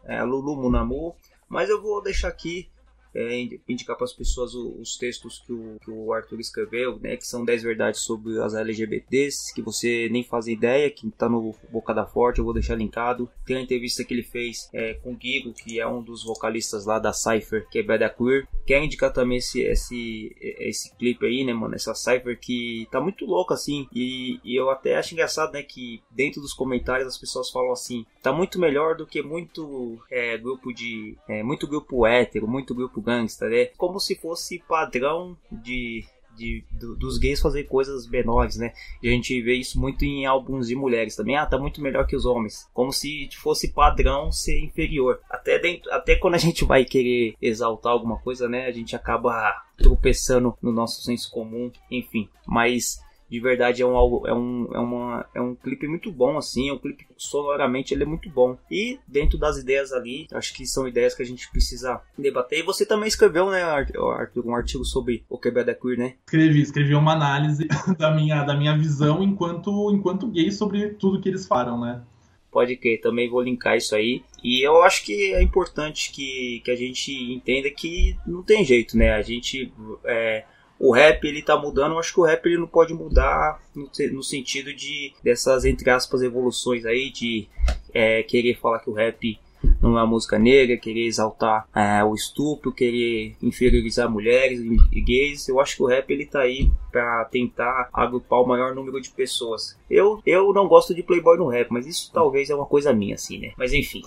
[0.05, 1.15] é, a Lulu Munamu,
[1.49, 2.67] mas eu vou deixar aqui
[3.15, 7.15] é, indicar para as pessoas os, os textos que o, que o, Arthur escreveu, né,
[7.15, 11.55] que são 10 verdades sobre as LGBTs, que você nem faz ideia, que está no
[11.71, 13.29] Bocada Forte, eu vou deixar linkado.
[13.45, 16.85] Tem a entrevista que ele fez é, com o Gigo, que é um dos vocalistas
[16.85, 18.47] lá da Cypher, que é Bad Queer.
[18.65, 23.25] Quero indicar também esse, esse, esse clipe aí, né, mano, essa Cypher que tá muito
[23.25, 27.49] louca, assim, e, e eu até acho engraçado, né, que dentro dos comentários as pessoas
[27.49, 32.47] falam assim, tá muito melhor do que muito é, grupo de, é, muito grupo hétero,
[32.47, 38.07] muito grupo gangster, é como se fosse padrão de de, do- dos gays fazer coisas
[38.07, 38.73] menores, né?
[39.03, 41.37] E a gente vê isso muito em álbuns de mulheres também.
[41.37, 42.67] Ah, tá muito melhor que os homens.
[42.73, 45.19] Como se fosse padrão ser inferior.
[45.29, 48.65] Até, dentro, até quando a gente vai querer exaltar alguma coisa, né?
[48.65, 52.27] A gente acaba tropeçando no nosso senso comum, enfim.
[52.47, 52.99] Mas
[53.33, 56.69] de verdade é um algo é um é uma é um clipe muito bom assim
[56.69, 60.67] é um clipe sonoramente ele é muito bom e dentro das ideias ali acho que
[60.67, 64.85] são ideias que a gente precisa debater e você também escreveu né Arthur um artigo
[64.85, 67.67] sobre o quebrada queer né Escrevi, escrevi uma análise
[67.97, 72.03] da minha, da minha visão enquanto, enquanto gay sobre tudo que eles falam, né?
[72.51, 74.21] Pode crer, também vou linkar isso aí.
[74.43, 78.95] E eu acho que é importante que, que a gente entenda que não tem jeito,
[78.95, 79.11] né?
[79.13, 79.73] A gente.
[80.05, 80.45] é,
[80.83, 83.89] o rap ele tá mudando, eu acho que o rap ele não pode mudar no,
[84.11, 87.47] no sentido de dessas, entre aspas, evoluções aí, de
[87.93, 89.39] é, querer falar que o rap
[89.81, 94.59] não é uma música negra, querer exaltar é, o estupro, querer inferiorizar mulheres
[94.91, 95.47] e gays.
[95.47, 99.09] Eu acho que o rap ele tá aí pra tentar agrupar o maior número de
[99.09, 99.79] pessoas.
[99.89, 103.15] Eu, eu não gosto de playboy no rap, mas isso talvez é uma coisa minha,
[103.15, 103.53] assim, né?
[103.57, 104.01] Mas enfim.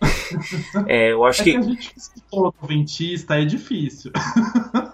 [0.86, 1.50] É, eu acho É que.
[1.52, 4.12] que a gente que escutou adventista é difícil.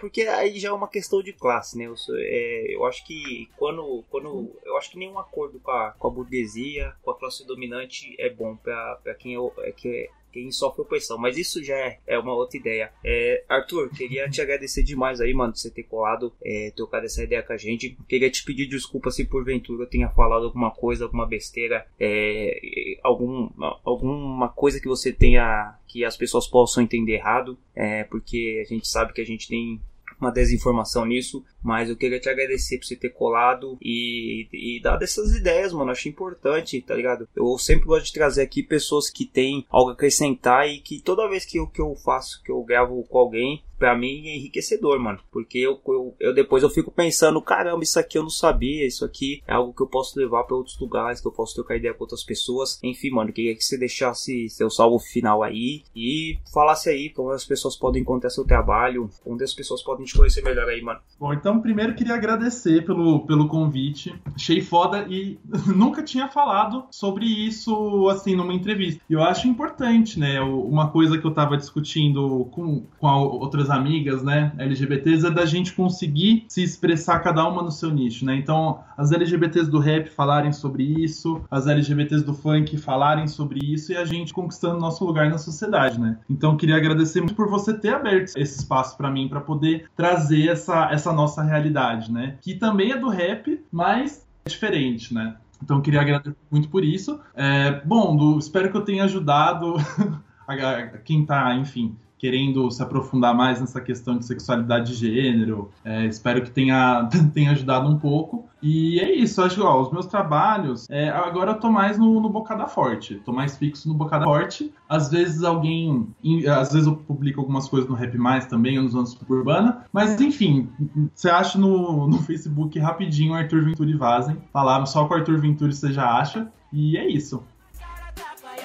[0.00, 1.84] Porque aí já é uma questão de classe, né?
[1.86, 4.50] Eu, sou- é, eu acho que quando, quando.
[4.64, 8.30] Eu acho que nenhum acordo com a, com a burguesia, com a classe dominante é
[8.30, 11.18] bom pra quem, é, é, que é- quem sofre opressão.
[11.18, 12.92] Mas isso já é, é uma outra ideia.
[13.04, 17.22] É, Arthur, queria te agradecer demais aí, mano, de você ter colado, é, trocado essa
[17.24, 17.96] ideia com a gente.
[18.08, 23.50] Queria te pedir desculpa se porventura eu tenha falado alguma coisa, alguma besteira, é, algum,
[23.84, 25.76] alguma coisa que você tenha.
[25.88, 27.58] que as pessoas possam entender errado.
[27.74, 29.80] É, porque a gente sabe que a gente tem
[30.20, 35.02] uma desinformação nisso, mas eu queria te agradecer por você ter colado e, e dado
[35.02, 35.90] essas ideias, mano.
[35.90, 37.28] Acho importante, tá ligado?
[37.34, 41.28] Eu sempre gosto de trazer aqui pessoas que têm algo a acrescentar e que toda
[41.28, 45.00] vez que eu, que eu faço, que eu gravo com alguém, pra mim é enriquecedor,
[45.00, 45.18] mano.
[45.32, 49.06] Porque eu, eu, eu depois eu fico pensando, caramba, isso aqui eu não sabia, isso
[49.06, 51.94] aqui é algo que eu posso levar pra outros lugares, que eu posso trocar ideia
[51.94, 52.78] com outras pessoas.
[52.82, 57.46] Enfim, mano, queria que você deixasse seu salvo final aí e falasse aí como as
[57.46, 61.00] pessoas podem encontrar seu trabalho, onde as pessoas podem te conhecer melhor aí, mano.
[61.18, 64.14] Bom, então primeiro queria agradecer pelo, pelo convite.
[64.34, 69.02] Achei foda e nunca tinha falado sobre isso assim numa entrevista.
[69.10, 70.40] E eu acho importante, né?
[70.40, 75.72] Uma coisa que eu tava discutindo com, com outras amigas, né, LGBTs, é da gente
[75.72, 78.36] conseguir se expressar cada uma no seu nicho, né?
[78.36, 83.92] Então, as LGBTs do rap falarem sobre isso, as LGBTs do funk falarem sobre isso
[83.92, 86.18] e a gente conquistando nosso lugar na sociedade, né?
[86.28, 90.48] Então, queria agradecer muito por você ter aberto esse espaço pra mim pra poder trazer
[90.48, 92.36] essa, essa nossa realidade, né?
[92.40, 95.36] Que também é do rap, mas é diferente, né?
[95.62, 97.20] Então, queria agradecer muito por isso.
[97.34, 99.74] É, bom, do- espero que eu tenha ajudado
[100.48, 105.70] a, a- quem tá, enfim, querendo se aprofundar mais nessa questão de sexualidade de gênero.
[105.84, 108.48] É, espero que tenha, tenha ajudado um pouco.
[108.62, 110.86] E é isso, acho que os meus trabalhos.
[110.90, 113.14] é, agora eu tô mais no, no Bocada Forte.
[113.24, 114.72] Tô mais fixo no Bocada Forte.
[114.88, 116.06] Às vezes alguém.
[116.22, 119.84] em- Às vezes eu publico algumas coisas no Rap Mais também, ou nos anos suburbana.
[119.92, 120.68] Mas enfim,
[121.14, 124.36] você acha no, no Facebook rapidinho Arthur Venturi Vazem.
[124.52, 126.48] Falar só com o Arthur Venturi você já acha.
[126.72, 127.42] E é isso.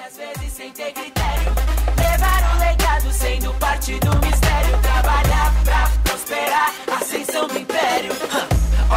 [0.06, 1.52] Às vezes sem ter critério
[1.98, 4.78] Levar o legado sendo parte do mistério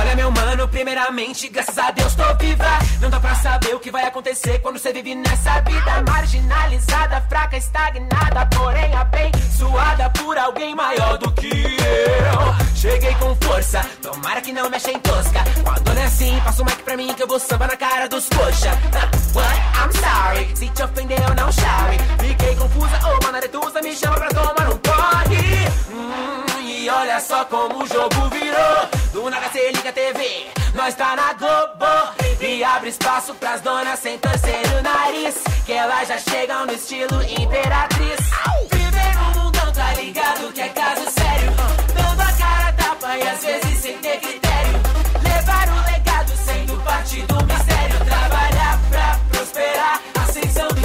[0.09, 2.65] Olha meu mano, primeiramente, graças a Deus tô viva.
[2.99, 6.03] Não dá pra saber o que vai acontecer quando você vive nessa vida.
[6.07, 12.75] Marginalizada, fraca, estagnada Porém abençoada por alguém maior do que eu.
[12.75, 15.43] Cheguei com força, tomara que não mexa em tosca.
[15.63, 18.09] Quando não é assim, passa o mic pra mim que eu vou samba na cara
[18.09, 18.71] dos coxa.
[18.95, 19.59] Ah, What?
[19.77, 21.99] I'm sorry, se te ofender eu não chore.
[22.27, 25.67] Fiquei confusa, ô oh, Retusa me chama pra tomar um corre.
[25.91, 31.13] Hum, E olha só como o jogo virou Do nada cê liga TV, nós tá
[31.13, 31.85] na Globo
[32.39, 35.35] E abre espaço pras donas sem torcer o nariz.
[35.65, 38.17] Que elas já chegam no estilo imperatriz.
[38.71, 41.51] Viver no mundão, tá ligado que é caso sério?
[41.93, 44.79] Dando a cara tapa e às vezes sem ter critério.
[45.21, 48.05] Levar o legado sendo parte do mistério.
[48.05, 50.78] Trabalhar pra prosperar, ascensão do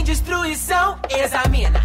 [0.00, 1.82] sem destruição, examina.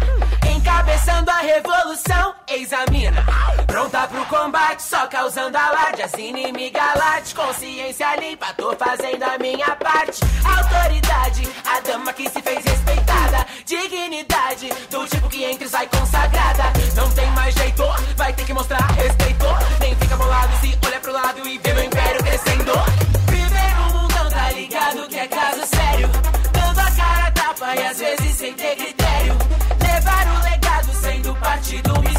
[0.50, 3.24] Encabeçando a revolução, examina.
[3.66, 6.02] Pronta pro combate, só causando alarde.
[6.02, 10.20] As inimigas late, consciência limpa, tô fazendo a minha parte.
[10.44, 13.46] Autoridade, a dama que se fez respeitada.
[13.64, 16.64] Dignidade, do tipo que entra e sai consagrada.
[16.94, 17.82] Não tem mais jeito,
[18.16, 19.44] vai ter que mostrar respeito.
[19.80, 23.05] Nem fica bolado se olha pro lado e vê meu império crescendo.
[31.76, 32.15] she do me